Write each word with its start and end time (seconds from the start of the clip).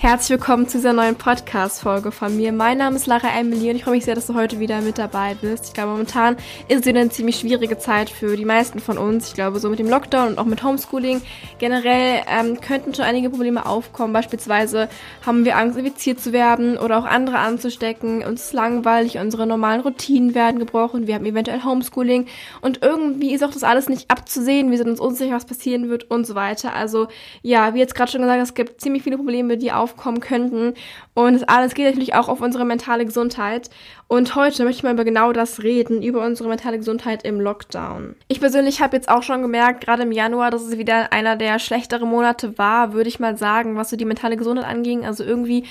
Herzlich 0.00 0.38
willkommen 0.38 0.68
zu 0.68 0.78
dieser 0.78 0.92
neuen 0.92 1.16
Podcast-Folge 1.16 2.12
von 2.12 2.36
mir. 2.36 2.52
Mein 2.52 2.78
Name 2.78 2.94
ist 2.94 3.08
Lara 3.08 3.36
Emily 3.36 3.68
und 3.68 3.74
ich 3.74 3.82
freue 3.82 3.96
mich 3.96 4.04
sehr, 4.04 4.14
dass 4.14 4.28
du 4.28 4.34
heute 4.34 4.60
wieder 4.60 4.80
mit 4.80 4.96
dabei 4.96 5.34
bist. 5.34 5.66
Ich 5.66 5.72
glaube, 5.74 5.90
momentan 5.90 6.36
ist 6.68 6.82
es 6.82 6.86
eine 6.86 7.10
ziemlich 7.10 7.40
schwierige 7.40 7.78
Zeit 7.78 8.08
für 8.08 8.36
die 8.36 8.44
meisten 8.44 8.78
von 8.78 8.96
uns. 8.96 9.26
Ich 9.26 9.34
glaube, 9.34 9.58
so 9.58 9.68
mit 9.68 9.80
dem 9.80 9.88
Lockdown 9.88 10.28
und 10.28 10.38
auch 10.38 10.44
mit 10.44 10.62
Homeschooling 10.62 11.20
generell 11.58 12.22
ähm, 12.28 12.60
könnten 12.60 12.94
schon 12.94 13.06
einige 13.06 13.28
Probleme 13.28 13.66
aufkommen. 13.66 14.12
Beispielsweise 14.12 14.88
haben 15.26 15.44
wir 15.44 15.56
Angst, 15.56 15.76
infiziert 15.76 16.20
zu 16.20 16.32
werden 16.32 16.78
oder 16.78 17.00
auch 17.00 17.04
andere 17.04 17.38
anzustecken. 17.38 18.22
Uns 18.22 18.44
ist 18.44 18.52
langweilig, 18.52 19.18
unsere 19.18 19.48
normalen 19.48 19.80
Routinen 19.80 20.32
werden 20.32 20.60
gebrochen. 20.60 21.08
Wir 21.08 21.16
haben 21.16 21.26
eventuell 21.26 21.64
Homeschooling 21.64 22.26
und 22.60 22.82
irgendwie 22.82 23.34
ist 23.34 23.42
auch 23.42 23.52
das 23.52 23.64
alles 23.64 23.88
nicht 23.88 24.08
abzusehen. 24.12 24.70
Wir 24.70 24.78
sind 24.78 24.90
uns 24.90 25.00
unsicher, 25.00 25.34
was 25.34 25.44
passieren 25.44 25.88
wird 25.88 26.08
und 26.08 26.24
so 26.24 26.36
weiter. 26.36 26.72
Also 26.72 27.08
ja, 27.42 27.74
wie 27.74 27.80
jetzt 27.80 27.96
gerade 27.96 28.12
schon 28.12 28.22
gesagt, 28.22 28.40
es 28.40 28.54
gibt 28.54 28.80
ziemlich 28.80 29.02
viele 29.02 29.16
Probleme, 29.16 29.58
die 29.58 29.72
auf 29.72 29.87
aufkommen 29.88 30.20
könnten. 30.20 30.74
Und 31.14 31.34
das 31.34 31.42
alles 31.44 31.74
geht 31.74 31.86
natürlich 31.86 32.14
auch 32.14 32.28
auf 32.28 32.40
unsere 32.40 32.64
mentale 32.64 33.04
Gesundheit. 33.06 33.70
Und 34.06 34.34
heute 34.34 34.64
möchte 34.64 34.78
ich 34.78 34.82
mal 34.82 34.92
über 34.92 35.04
genau 35.04 35.32
das 35.32 35.62
reden, 35.62 36.02
über 36.02 36.24
unsere 36.24 36.48
mentale 36.48 36.78
Gesundheit 36.78 37.24
im 37.24 37.40
Lockdown. 37.40 38.14
Ich 38.28 38.40
persönlich 38.40 38.80
habe 38.80 38.96
jetzt 38.96 39.08
auch 39.08 39.22
schon 39.22 39.42
gemerkt, 39.42 39.84
gerade 39.84 40.02
im 40.02 40.12
Januar, 40.12 40.50
dass 40.50 40.62
es 40.62 40.78
wieder 40.78 41.12
einer 41.12 41.36
der 41.36 41.58
schlechteren 41.58 42.08
Monate 42.08 42.58
war, 42.58 42.92
würde 42.92 43.08
ich 43.08 43.20
mal 43.20 43.36
sagen, 43.36 43.76
was 43.76 43.90
so 43.90 43.96
die 43.96 44.04
mentale 44.04 44.36
Gesundheit 44.36 44.66
anging. 44.66 45.04
Also 45.04 45.24
irgendwie 45.24 45.64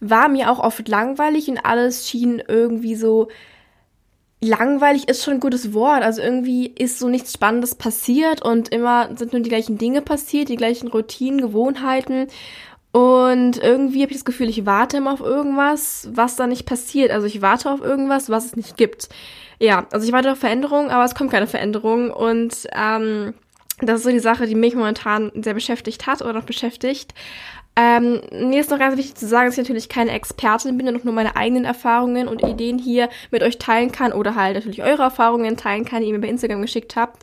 war 0.00 0.28
mir 0.28 0.50
auch 0.50 0.58
oft 0.58 0.86
langweilig 0.88 1.48
und 1.48 1.64
alles 1.64 2.08
schien 2.08 2.42
irgendwie 2.46 2.94
so 2.94 3.28
langweilig 4.42 5.08
ist 5.08 5.22
schon 5.24 5.34
ein 5.34 5.40
gutes 5.40 5.72
Wort. 5.72 6.02
Also 6.02 6.20
irgendwie 6.20 6.66
ist 6.66 6.98
so 6.98 7.08
nichts 7.08 7.32
Spannendes 7.32 7.76
passiert 7.76 8.44
und 8.44 8.68
immer 8.70 9.16
sind 9.16 9.32
nur 9.32 9.40
die 9.40 9.48
gleichen 9.48 9.78
Dinge 9.78 10.02
passiert, 10.02 10.48
die 10.48 10.56
gleichen 10.56 10.88
Routinen, 10.88 11.40
Gewohnheiten. 11.40 12.26
Und 12.92 13.56
irgendwie 13.56 14.02
habe 14.02 14.12
ich 14.12 14.18
das 14.18 14.26
Gefühl, 14.26 14.50
ich 14.50 14.66
warte 14.66 14.98
immer 14.98 15.14
auf 15.14 15.20
irgendwas, 15.20 16.08
was 16.12 16.36
da 16.36 16.46
nicht 16.46 16.66
passiert. 16.66 17.10
Also 17.10 17.26
ich 17.26 17.40
warte 17.40 17.70
auf 17.70 17.80
irgendwas, 17.80 18.28
was 18.28 18.44
es 18.44 18.56
nicht 18.56 18.76
gibt. 18.76 19.08
Ja, 19.58 19.86
also 19.90 20.06
ich 20.06 20.12
warte 20.12 20.30
auf 20.30 20.38
Veränderung, 20.38 20.90
aber 20.90 21.04
es 21.04 21.14
kommt 21.14 21.30
keine 21.30 21.46
Veränderung. 21.46 22.10
Und 22.10 22.66
ähm, 22.72 23.32
das 23.80 23.98
ist 23.98 24.04
so 24.04 24.10
die 24.10 24.18
Sache, 24.18 24.46
die 24.46 24.54
mich 24.54 24.74
momentan 24.74 25.32
sehr 25.34 25.54
beschäftigt 25.54 26.06
hat 26.06 26.20
oder 26.20 26.34
noch 26.34 26.44
beschäftigt. 26.44 27.14
Ähm, 27.74 28.20
mir 28.30 28.60
ist 28.60 28.70
noch 28.70 28.78
ganz 28.78 28.98
wichtig 28.98 29.14
zu 29.14 29.26
sagen, 29.26 29.46
dass 29.46 29.56
ich 29.56 29.64
natürlich 29.64 29.88
keine 29.88 30.10
Expertin 30.10 30.76
bin 30.76 30.88
und 30.88 31.06
nur 31.06 31.14
meine 31.14 31.36
eigenen 31.36 31.64
Erfahrungen 31.64 32.28
und 32.28 32.42
Ideen 32.42 32.78
hier 32.78 33.08
mit 33.30 33.42
euch 33.42 33.58
teilen 33.58 33.90
kann 33.90 34.12
oder 34.12 34.34
halt 34.34 34.56
natürlich 34.56 34.82
eure 34.82 35.04
Erfahrungen 35.04 35.56
teilen 35.56 35.86
kann, 35.86 36.02
die 36.02 36.08
ihr 36.08 36.12
mir 36.12 36.20
bei 36.20 36.28
Instagram 36.28 36.60
geschickt 36.60 36.96
habt. 36.96 37.22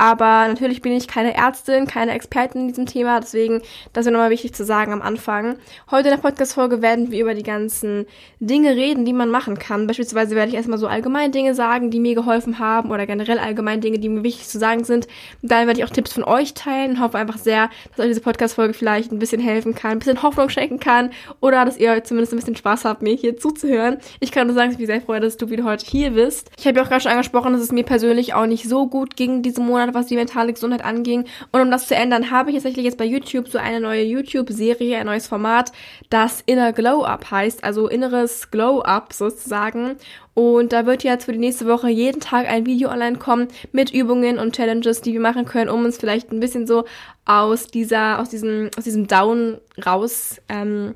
Aber 0.00 0.48
natürlich 0.48 0.80
bin 0.80 0.92
ich 0.92 1.08
keine 1.08 1.34
Ärztin, 1.34 1.86
keine 1.86 2.12
Expertin 2.12 2.62
in 2.62 2.68
diesem 2.68 2.86
Thema, 2.86 3.20
deswegen, 3.20 3.60
das 3.92 4.06
ist 4.06 4.12
nochmal 4.12 4.30
wichtig 4.30 4.54
zu 4.54 4.64
sagen 4.64 4.94
am 4.94 5.02
Anfang. 5.02 5.56
Heute 5.90 6.08
in 6.08 6.14
der 6.14 6.22
Podcast-Folge 6.22 6.80
werden 6.80 7.10
wir 7.10 7.20
über 7.20 7.34
die 7.34 7.42
ganzen 7.42 8.06
Dinge 8.38 8.76
reden, 8.76 9.04
die 9.04 9.12
man 9.12 9.28
machen 9.28 9.58
kann. 9.58 9.86
Beispielsweise 9.86 10.34
werde 10.34 10.48
ich 10.48 10.54
erstmal 10.54 10.78
so 10.78 10.86
allgemein 10.86 11.32
Dinge 11.32 11.54
sagen, 11.54 11.90
die 11.90 12.00
mir 12.00 12.14
geholfen 12.14 12.58
haben 12.58 12.90
oder 12.90 13.04
generell 13.04 13.38
allgemein 13.38 13.82
Dinge, 13.82 13.98
die 13.98 14.08
mir 14.08 14.22
wichtig 14.22 14.48
zu 14.48 14.58
sagen 14.58 14.84
sind. 14.84 15.06
Dann 15.42 15.66
werde 15.66 15.80
ich 15.80 15.84
auch 15.84 15.90
Tipps 15.90 16.14
von 16.14 16.24
euch 16.24 16.54
teilen 16.54 16.92
und 16.92 17.00
hoffe 17.00 17.18
einfach 17.18 17.36
sehr, 17.36 17.68
dass 17.90 17.98
euch 17.98 18.08
diese 18.08 18.22
Podcast-Folge 18.22 18.72
vielleicht 18.72 19.12
ein 19.12 19.18
bisschen 19.18 19.42
helfen 19.42 19.74
kann, 19.74 19.90
ein 19.90 19.98
bisschen 19.98 20.22
Hoffnung 20.22 20.48
schenken 20.48 20.80
kann 20.80 21.10
oder 21.40 21.66
dass 21.66 21.76
ihr 21.76 22.02
zumindest 22.04 22.32
ein 22.32 22.36
bisschen 22.36 22.56
Spaß 22.56 22.86
habt, 22.86 23.02
mir 23.02 23.16
hier 23.16 23.36
zuzuhören. 23.36 23.98
Ich 24.20 24.32
kann 24.32 24.46
nur 24.46 24.56
sagen, 24.56 24.72
ich 24.72 24.78
mich 24.78 24.86
sehr 24.86 25.02
freue, 25.02 25.20
dass 25.20 25.36
du 25.36 25.50
wieder 25.50 25.64
heute 25.64 25.84
hier 25.84 26.12
bist. 26.12 26.50
Ich 26.58 26.66
habe 26.66 26.78
ja 26.78 26.84
auch 26.84 26.88
gerade 26.88 27.02
schon 27.02 27.12
angesprochen, 27.12 27.52
dass 27.52 27.60
es 27.60 27.70
mir 27.70 27.84
persönlich 27.84 28.32
auch 28.32 28.46
nicht 28.46 28.66
so 28.66 28.86
gut 28.86 29.14
ging 29.14 29.42
diesen 29.42 29.66
Monat, 29.66 29.89
was 29.94 30.06
die 30.06 30.16
mentale 30.16 30.52
Gesundheit 30.52 30.84
anging. 30.84 31.24
Und 31.52 31.60
um 31.60 31.70
das 31.70 31.88
zu 31.88 31.94
ändern, 31.94 32.30
habe 32.30 32.50
ich 32.50 32.56
tatsächlich 32.56 32.84
jetzt 32.84 32.98
bei 32.98 33.04
YouTube 33.04 33.48
so 33.48 33.58
eine 33.58 33.80
neue 33.80 34.02
YouTube-Serie, 34.02 34.98
ein 34.98 35.06
neues 35.06 35.26
Format, 35.26 35.72
das 36.08 36.42
Inner 36.46 36.72
Glow 36.72 37.04
Up 37.04 37.30
heißt, 37.30 37.64
also 37.64 37.88
inneres 37.88 38.50
Glow 38.50 38.80
Up 38.80 39.12
sozusagen. 39.12 39.96
Und 40.34 40.72
da 40.72 40.86
wird 40.86 41.02
jetzt 41.02 41.24
für 41.24 41.32
die 41.32 41.38
nächste 41.38 41.66
Woche 41.66 41.88
jeden 41.88 42.20
Tag 42.20 42.48
ein 42.48 42.64
Video 42.64 42.90
online 42.90 43.18
kommen 43.18 43.48
mit 43.72 43.92
Übungen 43.92 44.38
und 44.38 44.54
Challenges, 44.54 45.00
die 45.00 45.12
wir 45.12 45.20
machen 45.20 45.44
können, 45.44 45.68
um 45.68 45.84
uns 45.84 45.98
vielleicht 45.98 46.32
ein 46.32 46.40
bisschen 46.40 46.66
so 46.66 46.84
aus 47.24 47.66
dieser, 47.66 48.20
aus 48.20 48.30
diesem, 48.30 48.70
aus 48.76 48.84
diesem 48.84 49.06
Down 49.06 49.58
raus, 49.84 50.40
ähm, 50.48 50.94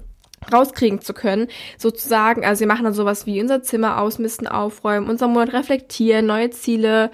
rauskriegen 0.53 1.00
zu 1.00 1.15
können, 1.15 1.49
sozusagen. 1.78 2.44
Also 2.44 2.61
wir 2.61 2.66
machen 2.66 2.84
dann 2.84 2.94
sowas 2.94 3.26
wie 3.26 3.41
unser 3.41 3.62
Zimmer 3.62 4.00
ausmisten, 4.00 4.47
aufräumen, 4.47 5.09
unser 5.09 5.28
Monat 5.28 5.53
reflektieren, 5.53 6.26
neue 6.26 6.50
Ziele 6.50 7.11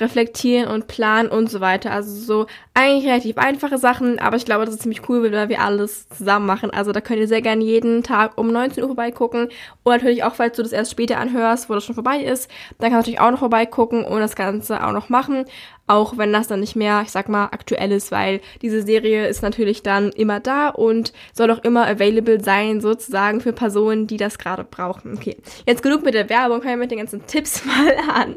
reflektieren 0.00 0.68
und 0.68 0.86
planen 0.86 1.28
und 1.28 1.50
so 1.50 1.60
weiter. 1.60 1.90
Also 1.90 2.10
so 2.14 2.46
eigentlich 2.74 3.06
relativ 3.06 3.38
einfache 3.38 3.78
Sachen, 3.78 4.18
aber 4.18 4.36
ich 4.36 4.44
glaube, 4.44 4.64
das 4.64 4.74
ist 4.74 4.82
ziemlich 4.82 5.08
cool, 5.08 5.30
weil 5.32 5.48
wir 5.48 5.60
alles 5.60 6.08
zusammen 6.08 6.46
machen. 6.46 6.70
Also 6.70 6.92
da 6.92 7.00
könnt 7.00 7.20
ihr 7.20 7.28
sehr 7.28 7.42
gerne 7.42 7.64
jeden 7.64 8.02
Tag 8.02 8.38
um 8.38 8.52
19 8.52 8.82
Uhr 8.82 8.88
vorbeigucken. 8.88 9.48
Und 9.82 9.92
natürlich 9.92 10.24
auch, 10.24 10.34
falls 10.34 10.56
du 10.56 10.62
das 10.62 10.72
erst 10.72 10.92
später 10.92 11.18
anhörst, 11.18 11.68
wo 11.68 11.74
das 11.74 11.84
schon 11.84 11.94
vorbei 11.94 12.18
ist, 12.18 12.50
dann 12.78 12.90
kannst 12.90 13.06
du 13.06 13.10
natürlich 13.10 13.20
auch 13.20 13.30
noch 13.30 13.40
vorbeigucken 13.40 14.04
und 14.04 14.20
das 14.20 14.36
Ganze 14.36 14.84
auch 14.84 14.92
noch 14.92 15.08
machen. 15.08 15.44
Auch 15.88 16.16
wenn 16.16 16.32
das 16.32 16.46
dann 16.46 16.60
nicht 16.60 16.76
mehr, 16.76 17.02
ich 17.02 17.10
sag 17.10 17.28
mal, 17.28 17.46
aktuell 17.46 17.90
ist, 17.92 18.12
weil 18.12 18.40
diese 18.62 18.82
Serie 18.82 19.26
ist 19.26 19.42
natürlich 19.42 19.82
dann 19.82 20.10
immer 20.10 20.38
da 20.38 20.68
und 20.68 21.12
soll 21.32 21.50
auch 21.50 21.64
immer 21.64 21.86
available 21.86 22.42
sein, 22.42 22.80
sozusagen 22.80 23.40
für 23.40 23.52
Personen, 23.52 24.06
die 24.06 24.18
das 24.18 24.38
gerade 24.38 24.64
brauchen. 24.64 25.14
Okay, 25.14 25.36
jetzt 25.66 25.82
genug 25.82 26.04
mit 26.04 26.14
der 26.14 26.28
Werbung, 26.28 26.62
fangen 26.62 26.74
wir 26.74 26.84
mit 26.84 26.90
den 26.90 26.98
ganzen 26.98 27.26
Tipps 27.26 27.64
mal 27.64 27.96
an. 28.14 28.36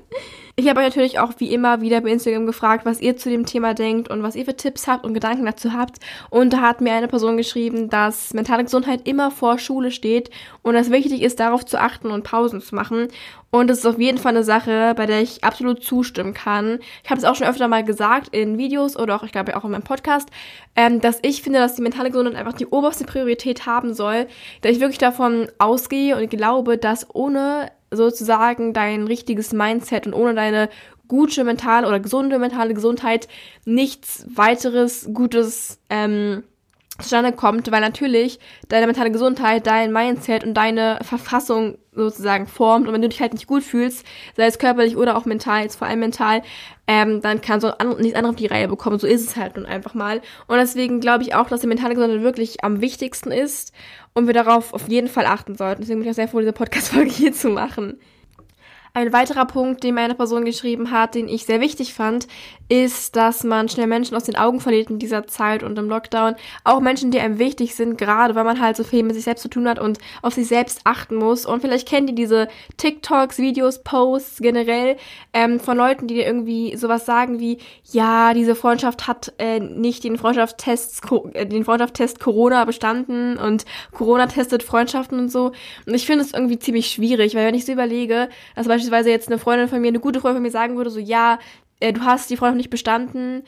Ich 0.56 0.68
habe 0.68 0.80
euch 0.82 0.88
natürlich 0.88 1.18
auch 1.18 1.34
wie 1.38 1.54
immer 1.54 1.82
wieder 1.82 2.02
bei 2.02 2.10
Instagram 2.10 2.46
gefragt, 2.46 2.86
was 2.86 3.02
ihr 3.02 3.16
zu 3.16 3.30
dem 3.30 3.46
Thema 3.46 3.74
denkt 3.74 4.10
und 4.10 4.22
was 4.22 4.36
ihr 4.36 4.46
für 4.46 4.56
Tipps 4.56 4.88
habt 4.88 5.06
und 5.06 5.14
Gedanken 5.14 5.46
dazu 5.46 5.74
habt. 5.74 5.98
Und 6.30 6.54
da 6.54 6.62
hat 6.62 6.82
mir 6.82 6.94
eine 6.94 7.08
Person 7.08 7.38
geschrieben, 7.38 7.90
dass 7.90 8.34
mentale 8.34 8.64
Gesundheit 8.64 9.08
immer 9.08 9.32
vor 9.32 9.58
Schule 9.60 9.92
steht 9.92 10.30
und 10.62 10.76
es 10.76 10.92
wichtig 10.92 11.22
ist, 11.22 11.40
darauf 11.40 11.66
zu 11.66 11.80
achten 11.80 12.12
und 12.12 12.24
Pausen 12.24 12.62
zu 12.62 12.76
machen. 12.76 13.08
Und 13.54 13.70
es 13.70 13.80
ist 13.80 13.86
auf 13.86 14.00
jeden 14.00 14.18
Fall 14.18 14.34
eine 14.34 14.46
Sache, 14.46 14.94
bei 14.96 15.06
der 15.06 15.22
ich 15.22 15.44
absolut 15.44 15.84
zustimmen 15.84 16.34
kann. 16.34 16.80
Ich 17.04 17.10
habe 17.10 17.20
es 17.20 17.26
auch 17.26 17.36
schon 17.36 17.48
öfter 17.48 17.68
mal 17.68 17.84
gesagt 17.84 18.34
in 18.34 18.58
Videos 18.58 18.96
oder 18.98 19.16
auch, 19.16 19.24
ich 19.24 19.34
glaube, 19.34 19.58
auch 19.58 19.66
in 19.66 19.72
meinem 19.72 19.84
Podcast, 19.84 20.30
ähm, 20.78 21.02
dass 21.02 21.20
ich 21.22 21.42
finde, 21.42 21.60
dass 21.60 21.76
die 21.76 21.82
mentale 21.82 22.12
Gesundheit 22.12 22.38
einfach 22.38 22.54
die 22.54 22.68
oberste 22.68 23.04
Priorität 23.04 23.66
haben 23.66 23.94
soll, 23.94 24.28
da 24.62 24.70
ich 24.70 24.80
wirklich 24.80 25.00
davon 25.00 25.50
ausgehe 25.58 26.16
und 26.16 26.30
glaube, 26.30 26.78
dass 26.78 27.14
ohne 27.14 27.72
sozusagen 27.92 28.72
dein 28.72 29.06
richtiges 29.06 29.52
Mindset 29.52 30.08
und 30.08 30.14
ohne 30.14 30.34
deine 30.34 30.70
gute 31.10 31.44
mentale 31.44 31.86
oder 31.90 32.00
gesunde 32.00 32.40
mentale 32.40 32.74
Gesundheit 32.74 33.28
nichts 33.66 34.26
weiteres 34.34 35.10
Gutes 35.14 35.78
ähm, 35.90 36.44
zustande 37.00 37.34
kommt, 37.34 37.70
weil 37.70 37.82
natürlich 37.82 38.40
deine 38.70 38.88
mentale 38.88 39.12
Gesundheit, 39.12 39.68
dein 39.68 39.92
Mindset 39.92 40.46
und 40.46 40.54
deine 40.54 41.00
Verfassung 41.02 41.78
sozusagen 41.94 42.48
formt 42.48 42.88
und 42.88 42.94
wenn 42.94 43.02
du 43.02 43.10
dich 43.10 43.20
halt 43.20 43.34
nicht 43.34 43.48
gut 43.48 43.64
fühlst, 43.64 44.06
sei 44.38 44.46
es 44.46 44.60
körperlich 44.60 44.96
oder 44.96 45.18
auch 45.18 45.26
mental, 45.26 45.64
jetzt 45.64 45.76
vor 45.76 45.88
allem 45.88 46.00
mental, 46.00 46.42
ähm, 46.88 47.22
dann 47.22 47.42
kannst 47.42 47.66
du 47.66 47.80
an, 47.80 47.98
nichts 47.98 48.16
anderes 48.16 48.36
auf 48.36 48.40
die 48.40 48.48
Reihe 48.48 48.68
bekommen. 48.68 48.98
So 48.98 49.08
ist 49.08 49.28
es 49.28 49.36
halt 49.36 49.58
nun 49.58 49.66
einfach 49.66 49.94
mal. 49.94 50.22
Und 50.48 50.58
deswegen 50.58 51.02
glaube 51.02 51.24
ich 51.24 51.36
auch, 51.36 51.50
dass 51.50 51.62
die 51.62 51.68
mentale 51.68 51.96
Gesundheit 51.96 52.22
wirklich 52.22 52.64
am 52.64 52.82
wichtigsten 52.82 53.32
ist 53.32 53.74
und 54.14 54.28
wir 54.28 54.34
darauf 54.34 54.74
auf 54.74 54.88
jeden 54.88 55.10
Fall 55.10 55.26
achten 55.26 55.56
sollten. 55.56 55.82
Deswegen 55.82 56.00
bin 56.00 56.08
ich 56.08 56.12
auch 56.12 56.16
sehr 56.16 56.28
froh, 56.28 56.40
diese 56.40 56.54
Podcast-Folge 56.54 57.12
hier 57.12 57.34
zu 57.34 57.50
machen. 57.50 58.00
Ein 58.94 59.14
weiterer 59.14 59.46
Punkt, 59.46 59.84
den 59.84 59.96
meine 59.96 60.16
Person 60.16 60.44
geschrieben 60.44 60.92
hat, 60.92 61.16
den 61.16 61.30
ich 61.30 61.46
sehr 61.46 61.62
wichtig 61.62 61.94
fand, 61.94 62.28
ist, 62.68 63.16
dass 63.16 63.46
man 63.46 63.70
schnell 63.70 63.88
Menschen 63.88 64.16
aus 64.18 64.24
den 64.24 64.36
Augen 64.36 64.60
verliert 64.60 64.90
in 64.90 65.00
dieser 65.00 65.28
Zeit 65.28 65.64
und 65.64 65.78
im 65.78 65.88
Lockdown. 65.88 66.36
Auch 66.66 66.82
Menschen, 66.82 67.12
die 67.12 67.20
einem 67.20 67.40
wichtig 67.40 67.76
sind, 67.76 67.98
gerade 67.98 68.36
weil 68.36 68.44
man 68.44 68.60
halt 68.60 68.76
so 68.76 68.84
viel 68.84 69.04
mit 69.04 69.14
sich 69.16 69.24
selbst 69.24 69.44
zu 69.44 69.50
tun 69.50 69.68
hat 69.68 69.80
und 69.80 69.98
auf 70.22 70.34
sich 70.34 70.48
selbst 70.48 70.82
achten 70.84 71.16
muss. 71.16 71.46
Und 71.46 71.62
vielleicht 71.62 71.88
kennt 71.88 72.10
ihr 72.10 72.16
diese 72.16 72.50
TikToks, 72.78 73.38
Videos, 73.38 73.82
Posts 73.84 74.40
generell 74.40 74.98
ähm, 75.34 75.62
von 75.62 75.78
Leuten, 75.78 76.08
die 76.08 76.16
dir 76.16 76.26
irgendwie 76.26 76.76
sowas 76.76 77.06
sagen 77.06 77.40
wie, 77.40 77.60
ja, 77.92 78.34
diese 78.34 78.56
Freundschaft 78.56 79.08
hat 79.08 79.34
äh, 79.38 79.60
nicht 79.60 80.04
den 80.04 80.18
Freundschaftstest, 80.18 81.02
äh, 81.34 81.46
den 81.46 81.64
Freundschaftstest 81.64 82.20
Corona 82.20 82.66
bestanden 82.66 83.38
und 83.38 83.66
Corona 83.92 84.28
testet 84.28 84.64
Freundschaften 84.64 85.20
und 85.20 85.30
so. 85.30 85.54
Und 85.86 85.94
ich 85.94 86.06
finde 86.06 86.24
es 86.26 86.34
irgendwie 86.34 86.60
ziemlich 86.60 86.88
schwierig, 86.88 87.36
weil 87.36 87.48
wenn 87.48 87.56
ich 87.56 87.66
so 87.66 87.72
überlege, 87.72 88.30
dass 88.56 88.68
beispielsweise 88.82 89.10
jetzt 89.10 89.28
eine 89.28 89.38
Freundin 89.38 89.68
von 89.68 89.82
mir, 89.82 89.90
eine 89.90 90.00
gute 90.00 90.20
Freundin 90.20 90.38
von 90.38 90.44
mir 90.44 90.52
sagen 90.52 90.78
würde, 90.78 90.90
so 90.90 91.00
ja, 91.00 91.40
äh, 91.80 91.94
du 91.94 92.02
hast 92.02 92.30
die 92.30 92.38
Freundschaft 92.38 92.58
nicht 92.58 92.70
bestanden, 92.70 93.44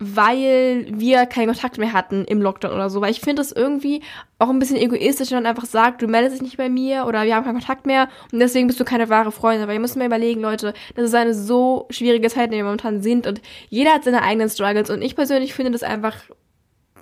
weil 0.00 0.86
wir 0.90 1.26
keinen 1.26 1.48
Kontakt 1.48 1.76
mehr 1.76 1.92
hatten 1.92 2.24
im 2.24 2.40
Lockdown 2.40 2.72
oder 2.72 2.88
so. 2.88 3.00
Weil 3.00 3.10
ich 3.10 3.20
finde 3.20 3.42
das 3.42 3.50
irgendwie 3.50 4.02
auch 4.38 4.48
ein 4.48 4.60
bisschen 4.60 4.76
egoistisch, 4.76 5.30
wenn 5.30 5.38
man 5.38 5.46
einfach 5.46 5.64
sagt, 5.64 6.02
du 6.02 6.06
meldest 6.06 6.36
dich 6.36 6.42
nicht 6.42 6.56
bei 6.56 6.68
mir 6.68 7.04
oder 7.06 7.24
wir 7.24 7.34
haben 7.34 7.44
keinen 7.44 7.58
Kontakt 7.58 7.84
mehr 7.84 8.08
und 8.32 8.38
deswegen 8.38 8.68
bist 8.68 8.78
du 8.78 8.84
keine 8.84 9.08
wahre 9.08 9.32
Freundin. 9.32 9.64
Aber 9.64 9.72
ihr 9.72 9.80
müsst 9.80 9.96
mir 9.96 10.06
überlegen, 10.06 10.40
Leute, 10.40 10.72
das 10.94 11.06
ist 11.06 11.14
eine 11.14 11.34
so 11.34 11.86
schwierige 11.90 12.28
Zeit, 12.28 12.46
in 12.46 12.50
der 12.52 12.58
wir 12.60 12.64
momentan 12.64 13.02
sind 13.02 13.26
und 13.26 13.40
jeder 13.68 13.92
hat 13.92 14.04
seine 14.04 14.22
eigenen 14.22 14.48
Struggles 14.48 14.90
und 14.90 15.02
ich 15.02 15.16
persönlich 15.16 15.52
finde 15.52 15.72
das 15.72 15.82
einfach 15.82 16.16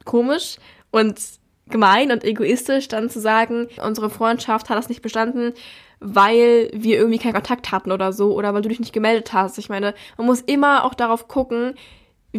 komisch 0.04 0.56
und 0.90 1.20
gemein 1.68 2.12
und 2.12 2.24
egoistisch, 2.24 2.88
dann 2.88 3.10
zu 3.10 3.20
sagen, 3.20 3.68
unsere 3.82 4.10
Freundschaft 4.10 4.68
hat 4.68 4.78
das 4.78 4.88
nicht 4.88 5.02
bestanden, 5.02 5.52
weil 5.98 6.70
wir 6.72 6.98
irgendwie 6.98 7.18
keinen 7.18 7.34
Kontakt 7.34 7.72
hatten 7.72 7.90
oder 7.90 8.12
so 8.12 8.34
oder 8.34 8.54
weil 8.54 8.62
du 8.62 8.68
dich 8.68 8.80
nicht 8.80 8.92
gemeldet 8.92 9.32
hast. 9.32 9.58
Ich 9.58 9.68
meine, 9.68 9.94
man 10.16 10.26
muss 10.26 10.40
immer 10.42 10.84
auch 10.84 10.94
darauf 10.94 11.28
gucken, 11.28 11.74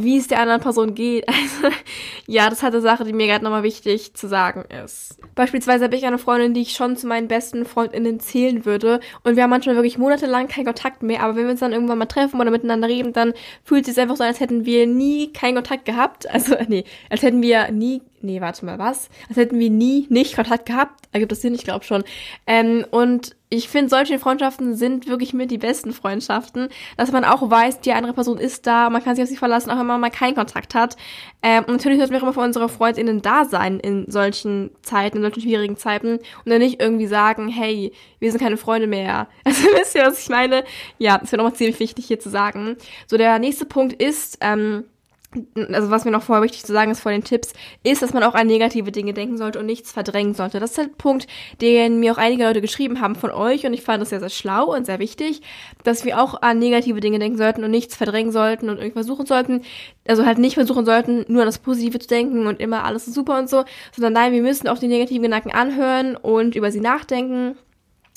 wie 0.03 0.17
es 0.17 0.27
der 0.27 0.39
anderen 0.39 0.61
Person 0.61 0.95
geht. 0.95 1.25
Also, 1.47 1.75
ja, 2.27 2.49
das 2.49 2.61
halt 2.61 2.73
eine 2.73 2.81
Sache, 2.81 3.03
die 3.03 3.13
mir 3.13 3.27
gerade 3.27 3.44
nochmal 3.44 3.63
wichtig 3.63 4.13
zu 4.13 4.27
sagen 4.27 4.65
ist. 4.83 5.17
Beispielsweise 5.33 5.85
habe 5.85 5.95
ich 5.95 6.05
eine 6.05 6.17
Freundin, 6.17 6.53
die 6.53 6.61
ich 6.61 6.73
schon 6.73 6.97
zu 6.97 7.07
meinen 7.07 7.27
besten 7.27 7.65
FreundInnen 7.65 8.19
zählen 8.19 8.65
würde. 8.65 8.99
Und 9.23 9.35
wir 9.35 9.44
haben 9.44 9.49
manchmal 9.49 9.75
wirklich 9.75 9.97
monatelang 9.97 10.47
keinen 10.47 10.65
Kontakt 10.65 11.03
mehr. 11.03 11.21
Aber 11.21 11.35
wenn 11.35 11.44
wir 11.44 11.51
uns 11.51 11.61
dann 11.61 11.71
irgendwann 11.71 11.99
mal 11.99 12.05
treffen 12.05 12.41
oder 12.41 12.51
miteinander 12.51 12.88
reden, 12.88 13.13
dann 13.13 13.33
fühlt 13.63 13.88
es 13.88 13.95
sich 13.95 14.01
einfach 14.01 14.17
so, 14.17 14.23
als 14.23 14.39
hätten 14.39 14.65
wir 14.65 14.88
nie 14.88 15.31
keinen 15.31 15.55
Kontakt 15.55 15.85
gehabt. 15.85 16.29
Also, 16.29 16.55
nee, 16.67 16.83
als 17.09 17.21
hätten 17.21 17.41
wir 17.41 17.71
nie 17.71 18.01
nee, 18.21 18.41
warte 18.41 18.65
mal, 18.65 18.79
was? 18.79 19.09
Als 19.29 19.38
hätten 19.38 19.59
wir 19.59 19.69
nie 19.69 20.07
nicht 20.09 20.35
Kontakt 20.35 20.65
gehabt. 20.65 21.07
Ergibt 21.11 21.31
das 21.31 21.41
Sinn? 21.41 21.55
Ich 21.55 21.63
glaube 21.63 21.85
schon. 21.85 22.03
Ähm, 22.45 22.85
und 22.91 23.37
ich 23.49 23.69
finde, 23.69 23.89
solche 23.89 24.19
Freundschaften 24.19 24.75
sind 24.75 25.07
wirklich 25.07 25.33
mit 25.33 25.51
die 25.51 25.57
besten 25.57 25.94
Freundschaften, 25.94 26.67
dass 26.97 27.13
man 27.13 27.23
auch 27.23 27.49
weiß, 27.49 27.79
die 27.79 27.94
andere 27.94 28.13
Person 28.13 28.38
ist 28.38 28.67
da, 28.67 28.89
man 28.89 29.01
kann 29.01 29.15
sich 29.15 29.23
auf 29.23 29.29
sie 29.29 29.38
verlassen, 29.38 29.71
auch 29.71 29.79
wenn 29.79 29.85
man 29.85 30.01
mal 30.01 30.09
keinen 30.09 30.35
Kontakt 30.35 30.75
hat. 30.75 30.97
Ähm, 31.41 31.63
und 31.63 31.73
natürlich 31.73 31.97
sollten 31.97 32.11
wir 32.11 32.19
auch 32.19 32.23
immer 32.23 32.33
für 32.33 32.41
unsere 32.41 32.67
FreundInnen 32.67 33.21
da 33.21 33.45
sein 33.45 33.79
in 33.79 34.11
solchen 34.11 34.71
Zeiten, 34.81 35.17
in 35.17 35.23
solchen 35.23 35.41
schwierigen 35.41 35.77
Zeiten 35.77 36.17
und 36.17 36.51
dann 36.51 36.59
nicht 36.59 36.81
irgendwie 36.81 37.07
sagen, 37.07 37.47
hey, 37.47 37.94
wir 38.19 38.31
sind 38.31 38.41
keine 38.41 38.57
Freunde 38.57 38.88
mehr. 38.88 39.27
Also 39.45 39.63
wisst 39.79 39.95
ihr, 39.95 40.03
was 40.03 40.21
ich 40.21 40.29
meine? 40.29 40.65
Ja, 40.97 41.17
das 41.17 41.31
wäre 41.31 41.41
nochmal 41.41 41.55
ziemlich 41.55 41.79
wichtig 41.79 42.05
hier 42.05 42.19
zu 42.19 42.29
sagen. 42.29 42.75
So, 43.07 43.17
der 43.17 43.39
nächste 43.39 43.65
Punkt 43.65 43.93
ist, 43.93 44.39
ähm, 44.41 44.83
also 45.74 45.91
was 45.91 46.06
mir 46.06 46.12
noch 46.12 46.24
vorher 46.24 46.44
wichtig 46.44 46.63
zu 46.63 46.71
sagen 46.71 46.91
ist 46.91 47.01
vor 47.01 47.12
den 47.12 47.24
Tipps, 47.24 47.53
ist, 47.83 48.01
dass 48.01 48.13
man 48.13 48.24
auch 48.24 48.33
an 48.33 48.47
negative 48.47 48.91
Dinge 48.91 49.13
denken 49.13 49.38
sollte 49.38 49.59
und 49.59 49.65
nichts 49.65 49.91
verdrängen 49.91 50.33
sollte. 50.33 50.59
Das 50.59 50.71
ist 50.71 50.77
halt 50.77 50.91
ein 50.91 50.97
Punkt, 50.97 51.27
den 51.62 52.00
mir 52.00 52.13
auch 52.13 52.18
einige 52.18 52.45
Leute 52.45 52.62
geschrieben 52.62 53.01
haben 53.01 53.15
von 53.15 53.31
euch 53.31 53.65
und 53.65 53.74
ich 53.74 53.81
fand 53.81 54.01
das 54.01 54.09
sehr, 54.09 54.21
sehr 54.21 54.29
schlau 54.29 54.74
und 54.74 54.85
sehr 54.85 55.00
wichtig, 55.00 55.41
dass 55.83 56.06
wir 56.06 56.21
auch 56.21 56.41
an 56.41 56.59
negative 56.59 57.01
Dinge 57.01 57.19
denken 57.19 57.38
sollten 57.38 57.63
und 57.63 57.71
nichts 57.71 57.95
verdrängen 57.95 58.31
sollten 58.31 58.69
und 58.69 58.77
irgendwie 58.77 58.94
versuchen 58.94 59.25
sollten, 59.25 59.62
also 60.07 60.25
halt 60.25 60.38
nicht 60.38 60.56
versuchen 60.56 60.85
sollten, 60.85 61.25
nur 61.27 61.41
an 61.41 61.47
das 61.47 61.59
Positive 61.59 62.00
zu 62.00 62.07
denken 62.07 62.47
und 62.47 62.59
immer 62.59 62.85
alles 62.85 63.07
ist 63.07 63.13
super 63.13 63.38
und 63.38 63.50
so, 63.50 63.65
sondern 63.94 64.13
nein, 64.13 64.31
wir 64.31 64.41
müssen 64.41 64.68
auch 64.68 64.79
die 64.79 64.88
negativen 64.88 65.24
Gedanken 65.24 65.51
anhören 65.51 66.15
und 66.15 66.56
über 66.56 66.71
sie 66.71 66.79
nachdenken 66.79 67.57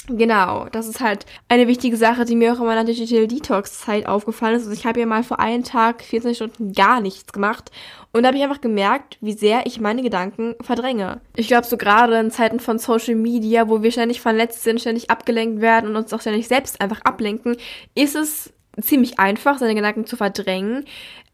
Genau, 0.08 0.66
das 0.72 0.88
ist 0.88 1.00
halt 1.00 1.26
eine 1.48 1.68
wichtige 1.68 1.96
Sache, 1.96 2.24
die 2.24 2.34
mir 2.34 2.52
auch 2.52 2.58
in 2.58 2.66
meiner 2.66 2.84
Digital 2.84 3.28
Detox 3.28 3.80
Zeit 3.80 4.06
aufgefallen 4.06 4.56
ist. 4.56 4.62
Also 4.62 4.72
ich 4.72 4.86
habe 4.86 4.98
ja 4.98 5.06
mal 5.06 5.22
vor 5.22 5.38
einem 5.38 5.62
Tag 5.62 6.02
24 6.02 6.36
Stunden 6.36 6.72
gar 6.72 7.00
nichts 7.00 7.32
gemacht 7.32 7.70
und 8.12 8.22
da 8.22 8.28
habe 8.28 8.38
ich 8.38 8.42
einfach 8.42 8.60
gemerkt, 8.60 9.18
wie 9.20 9.34
sehr 9.34 9.66
ich 9.66 9.78
meine 9.78 10.02
Gedanken 10.02 10.56
verdränge. 10.62 11.20
Ich 11.36 11.46
glaube, 11.46 11.66
so 11.66 11.76
gerade 11.76 12.18
in 12.18 12.30
Zeiten 12.30 12.58
von 12.58 12.78
Social 12.78 13.14
Media, 13.14 13.68
wo 13.68 13.82
wir 13.82 13.92
ständig 13.92 14.20
verletzt 14.20 14.64
sind, 14.64 14.80
ständig 14.80 15.10
abgelenkt 15.10 15.60
werden 15.60 15.90
und 15.90 15.96
uns 15.96 16.12
auch 16.12 16.20
ständig 16.20 16.48
selbst 16.48 16.80
einfach 16.80 17.02
ablenken, 17.02 17.56
ist 17.94 18.16
es 18.16 18.52
ziemlich 18.80 19.18
einfach, 19.18 19.58
seine 19.58 19.74
Gedanken 19.74 20.06
zu 20.06 20.16
verdrängen. 20.16 20.84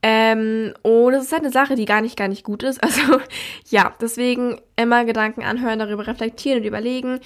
Ähm, 0.02 0.74
und 0.82 1.14
es 1.14 1.24
ist 1.24 1.32
halt 1.32 1.42
eine 1.42 1.52
Sache, 1.52 1.74
die 1.74 1.84
gar 1.84 2.00
nicht, 2.00 2.16
gar 2.16 2.28
nicht 2.28 2.44
gut 2.44 2.62
ist. 2.62 2.80
Also 2.86 3.20
ja, 3.70 3.94
deswegen 4.00 4.60
immer 4.76 5.04
Gedanken 5.04 5.42
anhören, 5.42 5.78
darüber 5.78 6.06
reflektieren 6.06 6.60
und 6.60 6.66
überlegen 6.66 7.20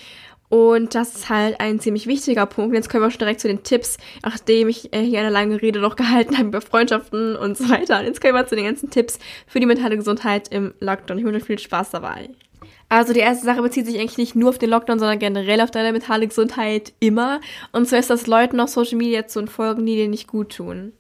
und 0.50 0.96
das 0.96 1.14
ist 1.14 1.28
halt 1.30 1.60
ein 1.60 1.78
ziemlich 1.78 2.08
wichtiger 2.08 2.44
Punkt. 2.44 2.74
Jetzt 2.74 2.90
können 2.90 3.04
wir 3.04 3.10
schon 3.12 3.20
direkt 3.20 3.40
zu 3.40 3.46
den 3.46 3.62
Tipps, 3.62 3.98
nachdem 4.24 4.68
ich 4.68 4.92
äh, 4.92 5.00
hier 5.00 5.20
eine 5.20 5.30
lange 5.30 5.62
Rede 5.62 5.78
noch 5.78 5.94
gehalten 5.96 6.36
habe 6.36 6.48
über 6.48 6.60
Freundschaften 6.60 7.36
und 7.36 7.56
so 7.56 7.70
weiter. 7.70 8.02
Jetzt 8.02 8.20
können 8.20 8.34
wir 8.34 8.46
zu 8.48 8.56
den 8.56 8.64
ganzen 8.64 8.90
Tipps 8.90 9.20
für 9.46 9.60
die 9.60 9.66
mentale 9.66 9.96
Gesundheit 9.96 10.48
im 10.48 10.74
Lockdown. 10.80 11.18
Ich 11.18 11.24
wünsche 11.24 11.46
viel 11.46 11.58
Spaß 11.58 11.90
dabei. 11.90 12.30
Also 12.88 13.12
die 13.12 13.20
erste 13.20 13.46
Sache 13.46 13.62
bezieht 13.62 13.86
sich 13.86 14.00
eigentlich 14.00 14.18
nicht 14.18 14.34
nur 14.34 14.48
auf 14.48 14.58
den 14.58 14.70
Lockdown, 14.70 14.98
sondern 14.98 15.20
generell 15.20 15.60
auf 15.60 15.70
deine 15.70 15.92
mentale 15.92 16.26
Gesundheit 16.26 16.94
immer. 16.98 17.40
Und 17.70 17.86
zwar 17.86 18.00
ist 18.00 18.10
das 18.10 18.26
Leuten 18.26 18.58
auf 18.58 18.70
Social 18.70 18.98
Media 18.98 19.28
zu 19.28 19.38
entfolgen, 19.38 19.86
die 19.86 19.94
dir 19.94 20.08
nicht 20.08 20.26
gut 20.26 20.56
tun. 20.56 20.92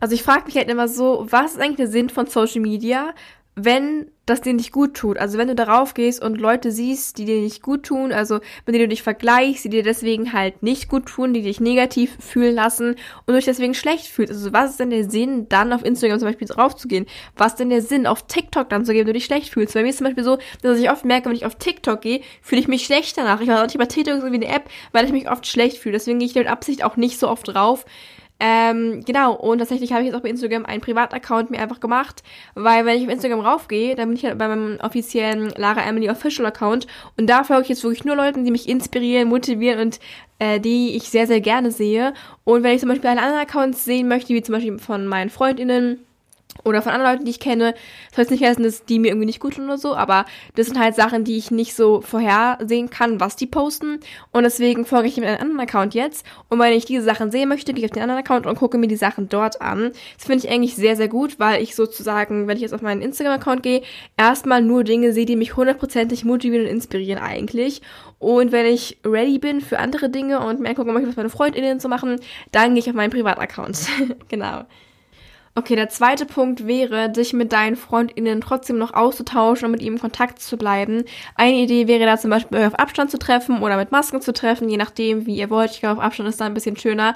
Also 0.00 0.16
ich 0.16 0.24
frage 0.24 0.46
mich 0.46 0.56
halt 0.56 0.68
immer 0.68 0.88
so, 0.88 1.24
was 1.30 1.52
ist 1.52 1.60
eigentlich 1.60 1.76
der 1.76 1.86
Sinn 1.86 2.10
von 2.10 2.26
Social 2.26 2.60
Media? 2.60 3.14
Wenn 3.54 4.10
das 4.24 4.40
dir 4.40 4.54
nicht 4.54 4.72
gut 4.72 4.94
tut. 4.94 5.18
Also 5.18 5.36
wenn 5.36 5.48
du 5.48 5.54
darauf 5.54 5.94
gehst 5.94 6.22
und 6.22 6.40
Leute 6.40 6.70
siehst, 6.70 7.18
die 7.18 7.24
dir 7.24 7.40
nicht 7.40 7.60
gut 7.60 7.82
tun, 7.82 8.12
also 8.12 8.36
mit 8.64 8.74
denen 8.74 8.84
du 8.84 8.88
dich 8.88 9.02
vergleichst, 9.02 9.64
die 9.64 9.68
dir 9.68 9.82
deswegen 9.82 10.32
halt 10.32 10.62
nicht 10.62 10.88
gut 10.88 11.06
tun, 11.06 11.34
die 11.34 11.42
dich 11.42 11.60
negativ 11.60 12.16
fühlen 12.20 12.54
lassen 12.54 12.90
und 12.90 12.98
du 13.26 13.34
dich 13.34 13.44
deswegen 13.44 13.74
schlecht 13.74 14.06
fühlst. 14.06 14.32
Also 14.32 14.52
was 14.52 14.70
ist 14.70 14.80
denn 14.80 14.90
der 14.90 15.10
Sinn, 15.10 15.48
dann 15.48 15.72
auf 15.72 15.84
Instagram 15.84 16.20
zum 16.20 16.28
Beispiel 16.28 16.48
drauf 16.48 16.76
zu 16.76 16.88
gehen? 16.88 17.06
Was 17.36 17.52
ist 17.52 17.58
denn 17.58 17.70
der 17.70 17.82
Sinn, 17.82 18.06
auf 18.06 18.26
TikTok 18.26 18.68
dann 18.68 18.84
zu 18.84 18.92
gehen, 18.92 19.00
wenn 19.00 19.08
du 19.08 19.12
dich 19.14 19.24
schlecht 19.24 19.52
fühlst? 19.52 19.74
Bei 19.74 19.82
mir 19.82 19.90
ist 19.90 19.98
zum 19.98 20.06
Beispiel 20.06 20.24
so, 20.24 20.38
dass 20.62 20.78
ich 20.78 20.90
oft 20.90 21.04
merke, 21.04 21.28
wenn 21.28 21.36
ich 21.36 21.44
auf 21.44 21.56
TikTok 21.56 22.00
gehe, 22.00 22.22
fühle 22.40 22.60
ich 22.60 22.68
mich 22.68 22.84
schlecht 22.84 23.18
danach. 23.18 23.40
Ich 23.40 23.48
weiß 23.48 23.58
auch 23.58 23.66
nicht, 23.66 23.78
bei 23.78 23.86
TikTok 23.86 24.22
irgendwie 24.22 24.46
eine 24.46 24.54
App, 24.54 24.70
weil 24.92 25.04
ich 25.04 25.12
mich 25.12 25.28
oft 25.30 25.46
schlecht 25.46 25.78
fühle. 25.78 25.94
Deswegen 25.94 26.20
gehe 26.20 26.28
ich 26.28 26.34
mit 26.34 26.46
Absicht 26.46 26.84
auch 26.84 26.96
nicht 26.96 27.18
so 27.18 27.28
oft 27.28 27.48
drauf, 27.48 27.84
ähm, 28.44 29.04
genau, 29.04 29.34
und 29.36 29.58
tatsächlich 29.58 29.92
habe 29.92 30.02
ich 30.02 30.08
jetzt 30.08 30.16
auch 30.16 30.22
bei 30.22 30.28
Instagram 30.28 30.66
einen 30.66 30.80
Privataccount 30.80 31.50
mir 31.52 31.60
einfach 31.60 31.78
gemacht, 31.78 32.24
weil 32.56 32.84
wenn 32.84 32.98
ich 32.98 33.06
auf 33.06 33.12
Instagram 33.12 33.38
raufgehe, 33.38 33.94
dann 33.94 34.08
bin 34.08 34.16
ich 34.16 34.24
halt 34.24 34.36
bei 34.36 34.48
meinem 34.48 34.80
offiziellen 34.82 35.50
Lara 35.50 35.88
Emily 35.88 36.10
Official 36.10 36.44
Account 36.46 36.88
und 37.16 37.30
da 37.30 37.44
folge 37.44 37.62
ich 37.62 37.68
jetzt 37.68 37.84
wirklich 37.84 38.04
nur 38.04 38.16
Leuten, 38.16 38.44
die 38.44 38.50
mich 38.50 38.68
inspirieren, 38.68 39.28
motivieren 39.28 39.78
und 39.78 40.00
äh, 40.40 40.58
die 40.58 40.96
ich 40.96 41.04
sehr, 41.04 41.28
sehr 41.28 41.40
gerne 41.40 41.70
sehe. 41.70 42.14
Und 42.42 42.64
wenn 42.64 42.74
ich 42.74 42.80
zum 42.80 42.88
Beispiel 42.88 43.10
alle 43.10 43.22
anderen 43.22 43.42
Accounts 43.42 43.84
sehen 43.84 44.08
möchte, 44.08 44.34
wie 44.34 44.42
zum 44.42 44.54
Beispiel 44.56 44.76
von 44.80 45.06
meinen 45.06 45.30
FreundInnen, 45.30 46.00
oder 46.64 46.82
von 46.82 46.92
anderen 46.92 47.12
Leuten, 47.12 47.24
die 47.24 47.30
ich 47.30 47.40
kenne. 47.40 47.74
Das 48.10 48.18
heißt 48.18 48.30
nicht 48.30 48.44
heißen, 48.44 48.62
dass 48.62 48.84
die 48.84 48.98
mir 48.98 49.08
irgendwie 49.08 49.26
nicht 49.26 49.40
gut 49.40 49.54
tun 49.56 49.64
oder 49.64 49.78
so, 49.78 49.94
aber 49.94 50.26
das 50.54 50.66
sind 50.66 50.78
halt 50.78 50.94
Sachen, 50.94 51.24
die 51.24 51.36
ich 51.36 51.50
nicht 51.50 51.74
so 51.74 52.00
vorhersehen 52.00 52.90
kann, 52.90 53.20
was 53.20 53.36
die 53.36 53.46
posten. 53.46 54.00
Und 54.30 54.44
deswegen 54.44 54.84
folge 54.84 55.08
ich 55.08 55.16
mit 55.16 55.26
einem 55.26 55.40
anderen 55.40 55.60
Account 55.60 55.94
jetzt. 55.94 56.24
Und 56.48 56.58
wenn 56.58 56.72
ich 56.72 56.84
diese 56.84 57.04
Sachen 57.04 57.30
sehen 57.30 57.48
möchte, 57.48 57.72
gehe 57.72 57.84
ich 57.84 57.90
auf 57.90 57.94
den 57.94 58.02
anderen 58.02 58.20
Account 58.20 58.46
und 58.46 58.56
gucke 58.56 58.78
mir 58.78 58.88
die 58.88 58.96
Sachen 58.96 59.28
dort 59.28 59.60
an. 59.60 59.92
Das 60.16 60.26
finde 60.26 60.44
ich 60.44 60.52
eigentlich 60.52 60.76
sehr, 60.76 60.96
sehr 60.96 61.08
gut, 61.08 61.38
weil 61.38 61.62
ich 61.62 61.74
sozusagen, 61.74 62.46
wenn 62.46 62.56
ich 62.56 62.62
jetzt 62.62 62.74
auf 62.74 62.82
meinen 62.82 63.02
Instagram-Account 63.02 63.62
gehe, 63.62 63.82
erstmal 64.16 64.62
nur 64.62 64.84
Dinge 64.84 65.12
sehe, 65.12 65.26
die 65.26 65.36
mich 65.36 65.56
hundertprozentig 65.56 66.24
motivieren 66.24 66.66
und 66.66 66.72
inspirieren 66.72 67.22
eigentlich. 67.22 67.82
Und 68.18 68.52
wenn 68.52 68.66
ich 68.66 68.98
ready 69.04 69.38
bin 69.38 69.60
für 69.60 69.78
andere 69.78 70.08
Dinge 70.08 70.40
und 70.40 70.60
mir 70.60 70.68
angucken 70.68 70.92
möchte, 70.92 71.08
was 71.08 71.16
meine 71.16 71.30
FreundInnen 71.30 71.80
zu 71.80 71.88
machen, 71.88 72.20
dann 72.52 72.74
gehe 72.74 72.78
ich 72.78 72.88
auf 72.88 72.94
meinen 72.94 73.10
Privataccount. 73.10 73.88
genau. 74.28 74.64
Okay, 75.54 75.76
der 75.76 75.90
zweite 75.90 76.24
Punkt 76.24 76.66
wäre, 76.66 77.10
dich 77.10 77.34
mit 77.34 77.52
deinen 77.52 77.76
FreundInnen 77.76 78.40
trotzdem 78.40 78.78
noch 78.78 78.94
auszutauschen 78.94 79.66
und 79.66 79.72
mit 79.72 79.82
ihnen 79.82 79.96
in 79.96 80.00
Kontakt 80.00 80.40
zu 80.40 80.56
bleiben. 80.56 81.04
Eine 81.34 81.56
Idee 81.56 81.86
wäre 81.88 82.06
da 82.06 82.16
zum 82.16 82.30
Beispiel 82.30 82.56
euch 82.56 82.68
auf 82.68 82.78
Abstand 82.78 83.10
zu 83.10 83.18
treffen 83.18 83.60
oder 83.62 83.76
mit 83.76 83.92
Masken 83.92 84.22
zu 84.22 84.32
treffen, 84.32 84.70
je 84.70 84.78
nachdem, 84.78 85.26
wie 85.26 85.36
ihr 85.36 85.50
wollt. 85.50 85.72
Ich 85.72 85.80
glaube, 85.80 85.98
auf 85.98 86.04
Abstand 86.06 86.30
ist 86.30 86.40
da 86.40 86.46
ein 86.46 86.54
bisschen 86.54 86.78
schöner. 86.78 87.14